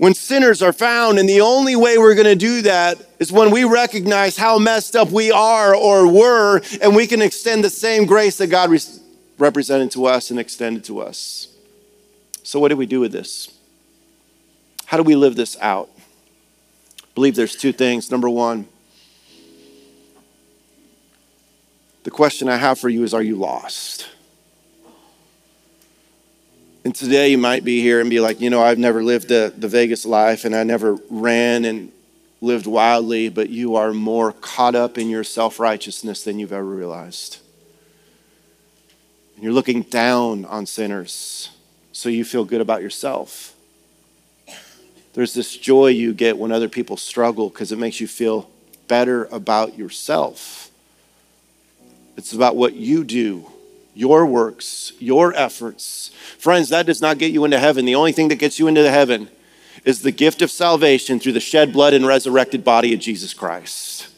when 0.00 0.14
sinners 0.14 0.62
are 0.62 0.72
found. 0.72 1.18
And 1.18 1.28
the 1.28 1.42
only 1.42 1.76
way 1.76 1.98
we're 1.98 2.14
going 2.14 2.24
to 2.24 2.34
do 2.34 2.62
that 2.62 3.04
is 3.18 3.30
when 3.30 3.50
we 3.50 3.64
recognize 3.64 4.34
how 4.34 4.58
messed 4.58 4.96
up 4.96 5.10
we 5.10 5.30
are 5.30 5.74
or 5.74 6.10
were, 6.10 6.62
and 6.80 6.96
we 6.96 7.06
can 7.06 7.20
extend 7.20 7.62
the 7.62 7.68
same 7.68 8.06
grace 8.06 8.38
that 8.38 8.46
God 8.46 8.70
re- 8.70 8.80
represented 9.36 9.90
to 9.90 10.06
us 10.06 10.30
and 10.30 10.40
extended 10.40 10.84
to 10.84 11.00
us. 11.00 11.48
So, 12.42 12.58
what 12.58 12.68
do 12.68 12.78
we 12.78 12.86
do 12.86 13.00
with 13.00 13.12
this? 13.12 13.54
How 14.86 14.96
do 14.96 15.02
we 15.02 15.14
live 15.14 15.36
this 15.36 15.58
out? 15.60 15.90
I 15.94 17.06
believe 17.14 17.36
there's 17.36 17.54
two 17.54 17.72
things. 17.72 18.10
Number 18.10 18.30
one, 18.30 18.68
the 22.04 22.10
question 22.10 22.48
I 22.48 22.56
have 22.56 22.78
for 22.78 22.88
you 22.88 23.04
is 23.04 23.12
Are 23.12 23.22
you 23.22 23.36
lost? 23.36 24.08
And 26.90 26.96
today 26.96 27.28
you 27.28 27.38
might 27.38 27.62
be 27.62 27.80
here 27.80 28.00
and 28.00 28.10
be 28.10 28.18
like, 28.18 28.40
you 28.40 28.50
know, 28.50 28.60
I've 28.60 28.76
never 28.76 29.00
lived 29.00 29.28
the, 29.28 29.54
the 29.56 29.68
Vegas 29.68 30.04
life 30.04 30.44
and 30.44 30.56
I 30.56 30.64
never 30.64 30.98
ran 31.08 31.64
and 31.64 31.92
lived 32.40 32.66
wildly, 32.66 33.28
but 33.28 33.48
you 33.48 33.76
are 33.76 33.92
more 33.92 34.32
caught 34.32 34.74
up 34.74 34.98
in 34.98 35.08
your 35.08 35.22
self 35.22 35.60
righteousness 35.60 36.24
than 36.24 36.40
you've 36.40 36.52
ever 36.52 36.64
realized. 36.64 37.38
And 39.36 39.44
you're 39.44 39.52
looking 39.52 39.82
down 39.82 40.44
on 40.46 40.66
sinners 40.66 41.50
so 41.92 42.08
you 42.08 42.24
feel 42.24 42.44
good 42.44 42.60
about 42.60 42.82
yourself. 42.82 43.54
There's 45.12 45.32
this 45.32 45.56
joy 45.56 45.90
you 45.90 46.12
get 46.12 46.38
when 46.38 46.50
other 46.50 46.68
people 46.68 46.96
struggle 46.96 47.50
because 47.50 47.70
it 47.70 47.78
makes 47.78 48.00
you 48.00 48.08
feel 48.08 48.50
better 48.88 49.26
about 49.26 49.78
yourself. 49.78 50.72
It's 52.16 52.32
about 52.32 52.56
what 52.56 52.74
you 52.74 53.04
do 53.04 53.48
your 54.00 54.24
works, 54.24 54.94
your 54.98 55.34
efforts. 55.36 56.10
Friends, 56.38 56.70
that 56.70 56.86
does 56.86 57.02
not 57.02 57.18
get 57.18 57.32
you 57.32 57.44
into 57.44 57.58
heaven. 57.58 57.84
The 57.84 57.94
only 57.94 58.12
thing 58.12 58.28
that 58.28 58.38
gets 58.38 58.58
you 58.58 58.66
into 58.66 58.90
heaven 58.90 59.28
is 59.84 60.00
the 60.00 60.10
gift 60.10 60.40
of 60.40 60.50
salvation 60.50 61.20
through 61.20 61.32
the 61.32 61.40
shed 61.40 61.70
blood 61.70 61.92
and 61.92 62.06
resurrected 62.06 62.64
body 62.64 62.94
of 62.94 63.00
Jesus 63.00 63.34
Christ. 63.34 64.08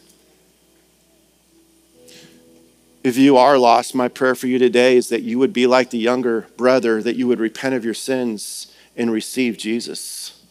If 3.03 3.17
you 3.17 3.35
are 3.35 3.57
lost, 3.57 3.93
my 3.93 4.07
prayer 4.07 4.35
for 4.35 4.47
you 4.47 4.57
today 4.57 4.95
is 4.95 5.09
that 5.09 5.23
you 5.23 5.37
would 5.37 5.51
be 5.51 5.67
like 5.67 5.89
the 5.89 5.97
younger 5.97 6.47
brother, 6.55 7.03
that 7.03 7.17
you 7.17 7.27
would 7.27 7.41
repent 7.41 7.75
of 7.75 7.83
your 7.83 7.93
sins 7.93 8.73
and 8.95 9.11
receive 9.11 9.57
Jesus. 9.57 10.41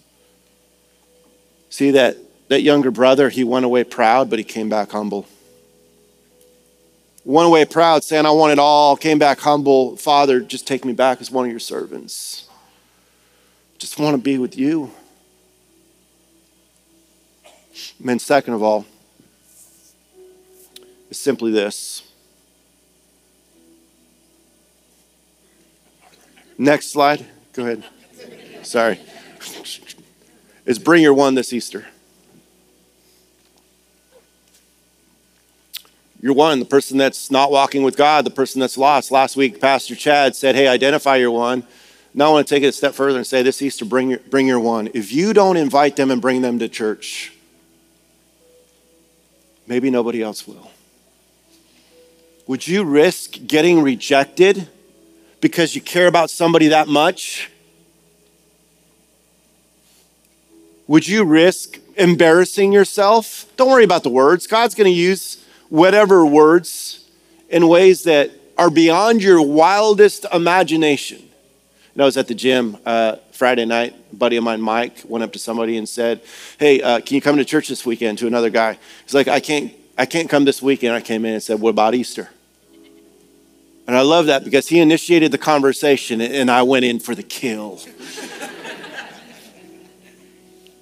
See 1.70 1.90
that 1.92 2.18
that 2.48 2.60
younger 2.60 2.90
brother, 2.90 3.30
he 3.30 3.44
went 3.44 3.64
away 3.64 3.82
proud, 3.82 4.28
but 4.28 4.38
he 4.38 4.44
came 4.44 4.68
back 4.68 4.90
humble 4.90 5.26
went 7.24 7.46
away 7.46 7.64
proud, 7.64 8.04
saying, 8.04 8.26
I 8.26 8.30
want 8.30 8.52
it 8.52 8.58
all, 8.58 8.96
came 8.96 9.18
back 9.18 9.40
humble. 9.40 9.96
Father, 9.96 10.40
just 10.40 10.66
take 10.66 10.84
me 10.84 10.92
back 10.92 11.20
as 11.20 11.30
one 11.30 11.44
of 11.44 11.50
your 11.50 11.60
servants. 11.60 12.48
Just 13.78 13.98
want 13.98 14.14
to 14.14 14.22
be 14.22 14.38
with 14.38 14.56
you. 14.56 14.90
And 17.98 18.08
then, 18.08 18.18
second 18.18 18.54
of 18.54 18.62
all, 18.62 18.86
is 21.10 21.18
simply 21.18 21.50
this. 21.50 22.02
Next 26.58 26.92
slide. 26.92 27.26
Go 27.54 27.62
ahead. 27.62 27.84
Sorry. 28.62 29.00
Is 30.64 30.78
bring 30.78 31.02
your 31.02 31.14
one 31.14 31.34
this 31.34 31.52
Easter. 31.52 31.86
You're 36.22 36.34
one, 36.34 36.60
the 36.60 36.64
person 36.64 36.98
that's 36.98 37.32
not 37.32 37.50
walking 37.50 37.82
with 37.82 37.96
God, 37.96 38.24
the 38.24 38.30
person 38.30 38.60
that's 38.60 38.78
lost. 38.78 39.10
Last 39.10 39.36
week, 39.36 39.60
Pastor 39.60 39.96
Chad 39.96 40.36
said, 40.36 40.54
Hey, 40.54 40.68
identify 40.68 41.16
your 41.16 41.32
one. 41.32 41.64
Now 42.14 42.28
I 42.28 42.30
want 42.30 42.46
to 42.46 42.54
take 42.54 42.62
it 42.62 42.68
a 42.68 42.72
step 42.72 42.94
further 42.94 43.18
and 43.18 43.26
say 43.26 43.42
this 43.42 43.60
Easter, 43.60 43.84
bring 43.84 44.10
your, 44.10 44.20
bring 44.20 44.46
your 44.46 44.60
one. 44.60 44.88
If 44.94 45.12
you 45.12 45.32
don't 45.32 45.56
invite 45.56 45.96
them 45.96 46.12
and 46.12 46.22
bring 46.22 46.40
them 46.40 46.60
to 46.60 46.68
church, 46.68 47.32
maybe 49.66 49.90
nobody 49.90 50.22
else 50.22 50.46
will. 50.46 50.70
Would 52.46 52.68
you 52.68 52.84
risk 52.84 53.38
getting 53.46 53.82
rejected 53.82 54.68
because 55.40 55.74
you 55.74 55.80
care 55.80 56.06
about 56.06 56.30
somebody 56.30 56.68
that 56.68 56.86
much? 56.86 57.50
Would 60.86 61.08
you 61.08 61.24
risk 61.24 61.78
embarrassing 61.96 62.72
yourself? 62.72 63.46
Don't 63.56 63.70
worry 63.70 63.84
about 63.84 64.04
the 64.04 64.10
words. 64.10 64.46
God's 64.46 64.74
going 64.74 64.90
to 64.90 64.96
use 64.96 65.41
whatever 65.72 66.26
words 66.26 67.08
in 67.48 67.66
ways 67.66 68.02
that 68.02 68.30
are 68.58 68.68
beyond 68.68 69.22
your 69.22 69.40
wildest 69.40 70.26
imagination. 70.30 71.26
And 71.94 72.02
I 72.02 72.04
was 72.04 72.18
at 72.18 72.28
the 72.28 72.34
gym 72.34 72.76
uh, 72.84 73.16
Friday 73.32 73.64
night. 73.64 73.96
A 74.12 74.16
buddy 74.16 74.36
of 74.36 74.44
mine, 74.44 74.60
Mike, 74.60 75.00
went 75.06 75.24
up 75.24 75.32
to 75.32 75.38
somebody 75.38 75.78
and 75.78 75.88
said, 75.88 76.20
"Hey, 76.58 76.82
uh, 76.82 77.00
can 77.00 77.14
you 77.14 77.22
come 77.22 77.38
to 77.38 77.44
church 77.46 77.68
this 77.68 77.86
weekend?" 77.86 78.18
To 78.18 78.26
another 78.26 78.50
guy, 78.50 78.78
he's 79.04 79.14
like, 79.14 79.28
"I 79.28 79.40
can't, 79.40 79.72
I 79.96 80.04
can't 80.04 80.28
come 80.28 80.44
this 80.44 80.60
weekend." 80.60 80.94
I 80.94 81.00
came 81.00 81.24
in 81.24 81.32
and 81.32 81.42
said, 81.42 81.58
"What 81.58 81.70
about 81.70 81.94
Easter?" 81.94 82.28
And 83.86 83.96
I 83.96 84.02
love 84.02 84.26
that 84.26 84.44
because 84.44 84.68
he 84.68 84.78
initiated 84.78 85.32
the 85.32 85.38
conversation, 85.38 86.20
and 86.20 86.50
I 86.50 86.62
went 86.64 86.84
in 86.84 87.00
for 87.00 87.14
the 87.14 87.22
kill. 87.22 87.80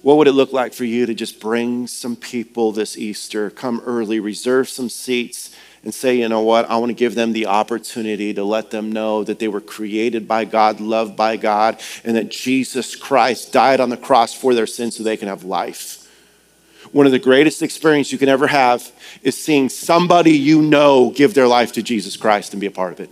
What 0.01 0.17
would 0.17 0.27
it 0.27 0.33
look 0.33 0.51
like 0.51 0.73
for 0.73 0.83
you 0.83 1.05
to 1.05 1.13
just 1.13 1.39
bring 1.39 1.85
some 1.85 2.15
people 2.15 2.71
this 2.71 2.97
Easter, 2.97 3.49
come 3.51 3.81
early, 3.85 4.19
reserve 4.19 4.67
some 4.67 4.89
seats, 4.89 5.55
and 5.83 5.93
say, 5.93 6.17
you 6.17 6.29
know 6.29 6.41
what, 6.41 6.69
I 6.69 6.77
want 6.77 6.89
to 6.89 6.95
give 6.95 7.15
them 7.15 7.33
the 7.33 7.47
opportunity 7.47 8.33
to 8.33 8.43
let 8.43 8.71
them 8.71 8.91
know 8.91 9.23
that 9.23 9.39
they 9.39 9.47
were 9.47 9.61
created 9.61 10.27
by 10.27 10.45
God, 10.45 10.79
loved 10.79 11.15
by 11.15 11.37
God, 11.37 11.79
and 12.03 12.15
that 12.15 12.29
Jesus 12.29 12.95
Christ 12.95 13.51
died 13.51 13.79
on 13.79 13.89
the 13.89 13.97
cross 13.97 14.33
for 14.33 14.53
their 14.53 14.67
sins 14.67 14.95
so 14.95 15.03
they 15.03 15.17
can 15.17 15.27
have 15.27 15.43
life. 15.43 15.97
One 16.91 17.05
of 17.05 17.11
the 17.11 17.19
greatest 17.19 17.61
experiences 17.61 18.11
you 18.11 18.17
can 18.17 18.29
ever 18.29 18.47
have 18.47 18.91
is 19.23 19.41
seeing 19.41 19.69
somebody 19.69 20.31
you 20.31 20.61
know 20.61 21.11
give 21.11 21.33
their 21.33 21.47
life 21.47 21.73
to 21.73 21.83
Jesus 21.83 22.17
Christ 22.17 22.53
and 22.53 22.61
be 22.61 22.67
a 22.67 22.71
part 22.71 22.93
of 22.93 22.99
it. 22.99 23.09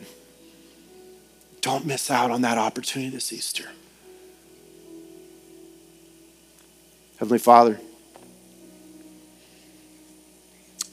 Don't 1.62 1.86
miss 1.86 2.10
out 2.12 2.32
on 2.32 2.42
that 2.42 2.58
opportunity 2.58 3.10
this 3.10 3.32
Easter. 3.32 3.70
Heavenly 7.20 7.40
Father, 7.40 7.78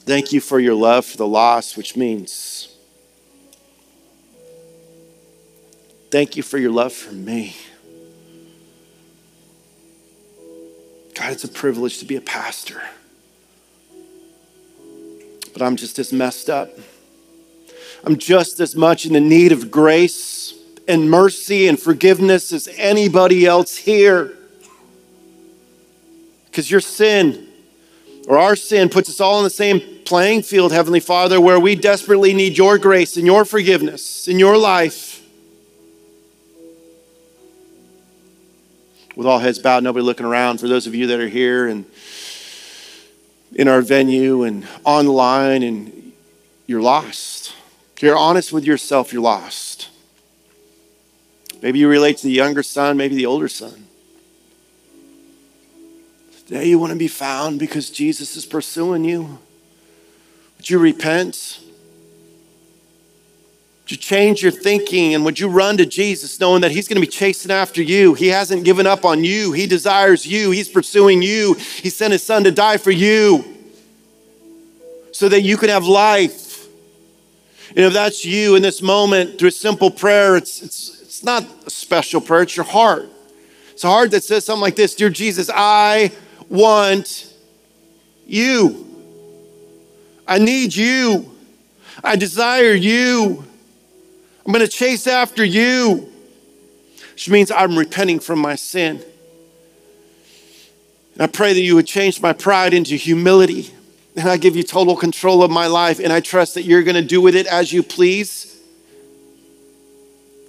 thank 0.01 0.33
you 0.33 0.41
for 0.41 0.59
your 0.59 0.75
love 0.75 1.05
for 1.05 1.15
the 1.15 1.25
lost, 1.25 1.77
which 1.77 1.95
means 1.95 2.67
thank 6.11 6.35
you 6.35 6.43
for 6.43 6.57
your 6.57 6.71
love 6.71 6.91
for 6.91 7.13
me. 7.13 7.55
God, 11.15 11.31
it's 11.31 11.45
a 11.45 11.47
privilege 11.47 11.99
to 11.99 12.05
be 12.05 12.17
a 12.17 12.21
pastor. 12.21 12.81
But 15.53 15.61
I'm 15.61 15.77
just 15.77 15.97
as 15.97 16.11
messed 16.11 16.49
up. 16.49 16.77
I'm 18.03 18.17
just 18.17 18.59
as 18.59 18.75
much 18.75 19.05
in 19.05 19.13
the 19.13 19.21
need 19.21 19.53
of 19.53 19.71
grace 19.71 20.53
and 20.89 21.09
mercy 21.09 21.69
and 21.69 21.79
forgiveness 21.79 22.51
as 22.51 22.67
anybody 22.75 23.45
else 23.45 23.77
here. 23.77 24.36
Because 26.57 26.71
your 26.71 26.81
sin 26.81 27.47
or 28.27 28.39
our 28.39 28.55
sin 28.55 28.89
puts 28.89 29.09
us 29.09 29.21
all 29.21 29.37
in 29.37 29.43
the 29.43 29.49
same 29.51 29.79
playing 30.05 30.41
field, 30.41 30.71
Heavenly 30.71 30.99
Father, 30.99 31.39
where 31.39 31.59
we 31.59 31.75
desperately 31.75 32.33
need 32.33 32.57
your 32.57 32.79
grace 32.79 33.15
and 33.15 33.27
your 33.27 33.45
forgiveness 33.45 34.27
in 34.27 34.39
your 34.39 34.57
life. 34.57 35.23
With 39.15 39.27
all 39.27 39.37
heads 39.37 39.59
bowed, 39.59 39.83
nobody 39.83 40.03
looking 40.03 40.25
around, 40.25 40.59
for 40.59 40.67
those 40.67 40.87
of 40.87 40.95
you 40.95 41.05
that 41.05 41.19
are 41.19 41.29
here 41.29 41.67
and 41.67 41.85
in 43.53 43.67
our 43.67 43.83
venue 43.83 44.41
and 44.41 44.67
online, 44.83 45.61
and 45.61 46.11
you're 46.65 46.81
lost. 46.81 47.53
If 47.95 48.01
you're 48.01 48.17
honest 48.17 48.51
with 48.51 48.65
yourself, 48.65 49.13
you're 49.13 49.21
lost. 49.21 49.89
Maybe 51.61 51.77
you 51.77 51.87
relate 51.87 52.17
to 52.17 52.23
the 52.23 52.33
younger 52.33 52.63
son, 52.63 52.97
maybe 52.97 53.13
the 53.13 53.27
older 53.27 53.47
son. 53.47 53.86
Today 56.47 56.69
you 56.69 56.79
want 56.79 56.93
to 56.93 56.97
be 56.97 57.09
found 57.09 57.59
because 57.59 57.89
Jesus 57.89 58.37
is 58.37 58.45
pursuing 58.45 59.03
you. 59.03 59.37
Would 60.55 60.69
you 60.69 60.79
repent? 60.79 61.59
Would 63.83 63.91
you 63.91 63.97
change 63.97 64.43
your 64.43 64.53
thinking 64.53 65.13
and 65.13 65.25
would 65.25 65.41
you 65.41 65.49
run 65.49 65.75
to 65.75 65.85
Jesus 65.85 66.39
knowing 66.39 66.61
that 66.61 66.71
He's 66.71 66.87
going 66.87 66.95
to 66.95 67.05
be 67.05 67.11
chasing 67.11 67.51
after 67.51 67.81
you? 67.81 68.13
He 68.13 68.29
hasn't 68.29 68.63
given 68.63 68.87
up 68.87 69.03
on 69.03 69.25
you. 69.25 69.51
He 69.51 69.67
desires 69.67 70.25
you. 70.25 70.51
He's 70.51 70.69
pursuing 70.69 71.21
you. 71.21 71.55
He 71.55 71.89
sent 71.89 72.13
His 72.13 72.23
Son 72.23 72.45
to 72.45 72.51
die 72.51 72.77
for 72.77 72.91
you 72.91 73.43
so 75.11 75.27
that 75.27 75.41
you 75.41 75.57
can 75.57 75.67
have 75.67 75.85
life. 75.85 76.65
And 77.71 77.79
if 77.79 77.91
that's 77.91 78.23
you 78.23 78.55
in 78.55 78.61
this 78.61 78.81
moment 78.81 79.37
through 79.37 79.51
simple 79.51 79.91
prayer, 79.91 80.37
it's, 80.37 80.61
it's, 80.61 81.01
it's 81.01 81.23
not 81.25 81.45
a 81.65 81.69
special 81.69 82.21
prayer, 82.21 82.43
it's 82.43 82.55
your 82.55 82.65
heart. 82.65 83.09
It's 83.71 83.83
a 83.83 83.89
heart 83.89 84.11
that 84.11 84.23
says 84.23 84.45
something 84.45 84.61
like 84.61 84.77
this 84.77 84.95
Dear 84.95 85.09
Jesus, 85.09 85.49
I 85.53 86.13
want 86.49 87.33
you. 88.25 88.85
I 90.27 90.39
need 90.39 90.75
you. 90.75 91.31
I 92.03 92.15
desire 92.15 92.73
you. 92.73 93.43
I'm 94.45 94.53
going 94.53 94.65
to 94.65 94.71
chase 94.71 95.07
after 95.07 95.43
you, 95.43 96.11
which 97.13 97.29
means 97.29 97.51
I'm 97.51 97.77
repenting 97.77 98.19
from 98.19 98.39
my 98.39 98.55
sin. 98.55 99.03
And 101.13 101.21
I 101.23 101.27
pray 101.27 101.53
that 101.53 101.61
you 101.61 101.75
would 101.75 101.87
change 101.87 102.21
my 102.21 102.31
pride 102.31 102.73
into 102.73 102.95
humility. 102.95 103.73
And 104.15 104.29
I 104.29 104.37
give 104.37 104.55
you 104.55 104.63
total 104.63 104.95
control 104.95 105.43
of 105.43 105.51
my 105.51 105.67
life. 105.67 105.99
And 105.99 106.13
I 106.13 106.19
trust 106.19 106.53
that 106.53 106.63
you're 106.63 106.83
going 106.83 106.95
to 106.95 107.01
do 107.01 107.21
with 107.21 107.35
it 107.35 107.47
as 107.47 107.73
you 107.73 107.83
please. 107.83 108.59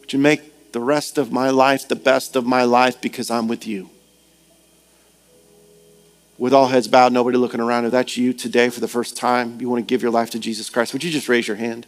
Would 0.01 0.12
you 0.12 0.18
make 0.18 0.72
the 0.72 0.80
rest 0.80 1.18
of 1.18 1.32
my 1.32 1.51
life 1.51 1.88
the 1.88 1.96
best 1.96 2.36
of 2.36 2.46
my 2.46 2.62
life 2.62 3.01
because 3.01 3.30
I'm 3.30 3.49
with 3.49 3.66
you? 3.66 3.90
With 6.39 6.55
all 6.55 6.68
heads 6.68 6.86
bowed, 6.86 7.12
nobody 7.12 7.36
looking 7.36 7.61
around, 7.61 7.84
if 7.84 7.91
that's 7.91 8.16
you 8.16 8.32
today 8.32 8.70
for 8.70 8.78
the 8.78 8.89
first 8.89 9.16
time, 9.16 9.61
you 9.61 9.68
want 9.68 9.86
to 9.86 9.86
give 9.86 10.03
your 10.03 10.12
life 10.12 10.30
to 10.30 10.39
Jesus 10.39 10.70
Christ, 10.70 10.93
would 10.93 11.03
you 11.03 11.11
just 11.11 11.28
raise 11.28 11.49
your 11.49 11.57
hand? 11.57 11.86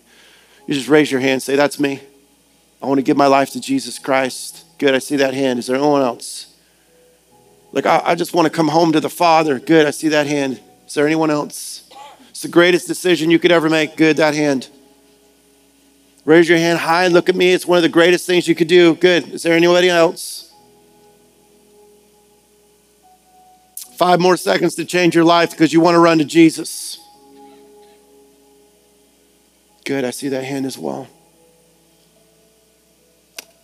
You 0.66 0.74
just 0.74 0.88
raise 0.88 1.10
your 1.10 1.20
hand, 1.20 1.42
say, 1.42 1.56
That's 1.56 1.78
me. 1.78 2.00
I 2.82 2.86
want 2.86 2.98
to 2.98 3.02
give 3.02 3.16
my 3.16 3.26
life 3.26 3.50
to 3.50 3.60
Jesus 3.60 3.98
Christ. 3.98 4.64
Good, 4.78 4.94
I 4.94 4.98
see 4.98 5.16
that 5.16 5.34
hand. 5.34 5.58
Is 5.58 5.66
there 5.66 5.76
anyone 5.76 6.02
else? 6.02 6.54
Like, 7.72 7.86
I, 7.86 8.02
I 8.04 8.14
just 8.14 8.34
want 8.34 8.46
to 8.46 8.50
come 8.50 8.68
home 8.68 8.92
to 8.92 9.00
the 9.00 9.10
Father. 9.10 9.60
Good, 9.60 9.86
I 9.86 9.90
see 9.90 10.08
that 10.08 10.26
hand. 10.26 10.60
Is 10.86 10.94
there 10.94 11.06
anyone 11.06 11.30
else? 11.30 11.88
It's 12.30 12.42
the 12.42 12.48
greatest 12.48 12.88
decision 12.88 13.30
you 13.30 13.38
could 13.38 13.52
ever 13.52 13.68
make. 13.68 13.96
Good, 13.96 14.16
that 14.16 14.34
hand. 14.34 14.68
Raise 16.24 16.48
your 16.48 16.58
hand 16.58 16.78
high 16.78 17.04
and 17.04 17.14
look 17.14 17.28
at 17.28 17.36
me. 17.36 17.52
It's 17.52 17.66
one 17.66 17.76
of 17.76 17.82
the 17.82 17.88
greatest 17.88 18.26
things 18.26 18.48
you 18.48 18.54
could 18.54 18.68
do. 18.68 18.94
Good. 18.94 19.28
Is 19.28 19.42
there 19.42 19.54
anybody 19.54 19.88
else? 19.88 20.49
Five 24.00 24.18
more 24.18 24.38
seconds 24.38 24.76
to 24.76 24.86
change 24.86 25.14
your 25.14 25.24
life 25.24 25.50
because 25.50 25.74
you 25.74 25.80
want 25.82 25.94
to 25.94 25.98
run 25.98 26.16
to 26.20 26.24
Jesus. 26.24 26.98
Good. 29.84 30.06
I 30.06 30.10
see 30.10 30.28
that 30.28 30.42
hand 30.42 30.64
as 30.64 30.78
well. 30.78 31.06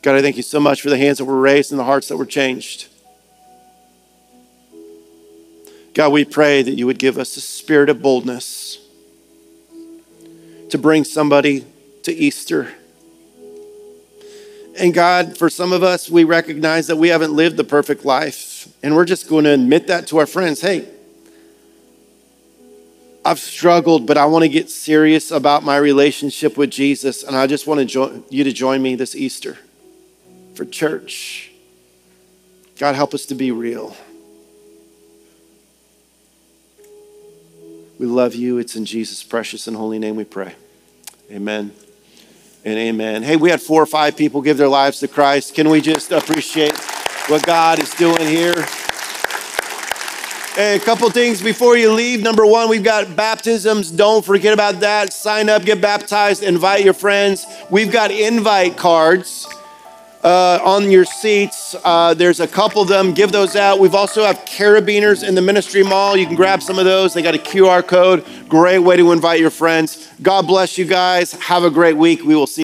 God, 0.02 0.14
I 0.14 0.20
thank 0.20 0.36
you 0.36 0.42
so 0.42 0.60
much 0.60 0.82
for 0.82 0.90
the 0.90 0.98
hands 0.98 1.16
that 1.16 1.24
were 1.24 1.40
raised 1.40 1.72
and 1.72 1.78
the 1.78 1.84
hearts 1.84 2.08
that 2.08 2.18
were 2.18 2.26
changed. 2.26 2.88
God, 5.94 6.12
we 6.12 6.26
pray 6.26 6.60
that 6.60 6.72
you 6.72 6.84
would 6.84 6.98
give 6.98 7.16
us 7.16 7.34
a 7.38 7.40
spirit 7.40 7.88
of 7.88 8.02
boldness 8.02 8.78
to 10.68 10.76
bring 10.76 11.04
somebody 11.04 11.64
to 12.02 12.12
Easter. 12.12 12.74
And 14.78 14.92
God, 14.92 15.38
for 15.38 15.48
some 15.48 15.72
of 15.72 15.82
us, 15.82 16.10
we 16.10 16.24
recognize 16.24 16.88
that 16.88 16.96
we 16.96 17.08
haven't 17.08 17.32
lived 17.32 17.56
the 17.56 17.64
perfect 17.64 18.04
life. 18.04 18.55
And 18.82 18.94
we're 18.94 19.04
just 19.04 19.28
going 19.28 19.44
to 19.44 19.50
admit 19.50 19.86
that 19.88 20.06
to 20.08 20.18
our 20.18 20.26
friends. 20.26 20.60
Hey, 20.60 20.88
I've 23.24 23.40
struggled, 23.40 24.06
but 24.06 24.16
I 24.16 24.26
want 24.26 24.44
to 24.44 24.48
get 24.48 24.70
serious 24.70 25.30
about 25.30 25.64
my 25.64 25.76
relationship 25.76 26.56
with 26.56 26.70
Jesus. 26.70 27.24
And 27.24 27.36
I 27.36 27.46
just 27.46 27.66
want 27.66 27.80
to 27.80 27.84
jo- 27.84 28.24
you 28.30 28.44
to 28.44 28.52
join 28.52 28.82
me 28.82 28.94
this 28.94 29.16
Easter 29.16 29.58
for 30.54 30.64
church. 30.64 31.50
God, 32.78 32.94
help 32.94 33.14
us 33.14 33.26
to 33.26 33.34
be 33.34 33.50
real. 33.50 33.96
We 37.98 38.06
love 38.06 38.34
you. 38.34 38.58
It's 38.58 38.76
in 38.76 38.84
Jesus' 38.84 39.22
precious 39.22 39.66
and 39.66 39.76
holy 39.76 39.98
name 39.98 40.16
we 40.16 40.24
pray. 40.24 40.54
Amen 41.30 41.72
and 42.64 42.78
amen. 42.78 43.22
Hey, 43.22 43.36
we 43.36 43.50
had 43.50 43.62
four 43.62 43.82
or 43.82 43.86
five 43.86 44.16
people 44.16 44.42
give 44.42 44.56
their 44.56 44.68
lives 44.68 45.00
to 45.00 45.08
Christ. 45.08 45.54
Can 45.54 45.68
we 45.68 45.80
just 45.80 46.12
appreciate 46.12 46.74
what 47.28 47.44
God 47.44 47.82
is 47.82 47.90
doing 47.94 48.26
here? 48.26 48.54
Hey, 50.54 50.76
a 50.76 50.78
couple 50.78 51.10
things 51.10 51.42
before 51.42 51.76
you 51.76 51.92
leave. 51.92 52.22
Number 52.22 52.46
one, 52.46 52.68
we've 52.68 52.84
got 52.84 53.14
baptisms. 53.16 53.90
Don't 53.90 54.24
forget 54.24 54.54
about 54.54 54.80
that. 54.80 55.12
Sign 55.12 55.48
up, 55.48 55.64
get 55.64 55.80
baptized, 55.80 56.42
invite 56.42 56.84
your 56.84 56.94
friends. 56.94 57.44
We've 57.68 57.92
got 57.92 58.10
invite 58.10 58.76
cards 58.76 59.46
uh, 60.22 60.60
on 60.64 60.90
your 60.90 61.04
seats. 61.04 61.74
Uh, 61.84 62.14
there's 62.14 62.40
a 62.40 62.48
couple 62.48 62.80
of 62.80 62.88
them. 62.88 63.12
Give 63.12 63.32
those 63.32 63.54
out. 63.54 63.80
We've 63.80 63.94
also 63.94 64.24
have 64.24 64.38
carabiners 64.44 65.26
in 65.26 65.34
the 65.34 65.42
ministry 65.42 65.82
mall. 65.82 66.16
You 66.16 66.26
can 66.26 66.36
grab 66.36 66.62
some 66.62 66.78
of 66.78 66.84
those. 66.84 67.12
They 67.12 67.22
got 67.22 67.34
a 67.34 67.38
QR 67.38 67.86
code. 67.86 68.24
Great 68.48 68.78
way 68.78 68.96
to 68.96 69.12
invite 69.12 69.40
your 69.40 69.50
friends. 69.50 70.10
God 70.22 70.46
bless 70.46 70.78
you 70.78 70.84
guys. 70.84 71.32
Have 71.32 71.64
a 71.64 71.70
great 71.70 71.96
week. 71.96 72.24
We 72.24 72.34
will 72.34 72.46
see. 72.46 72.54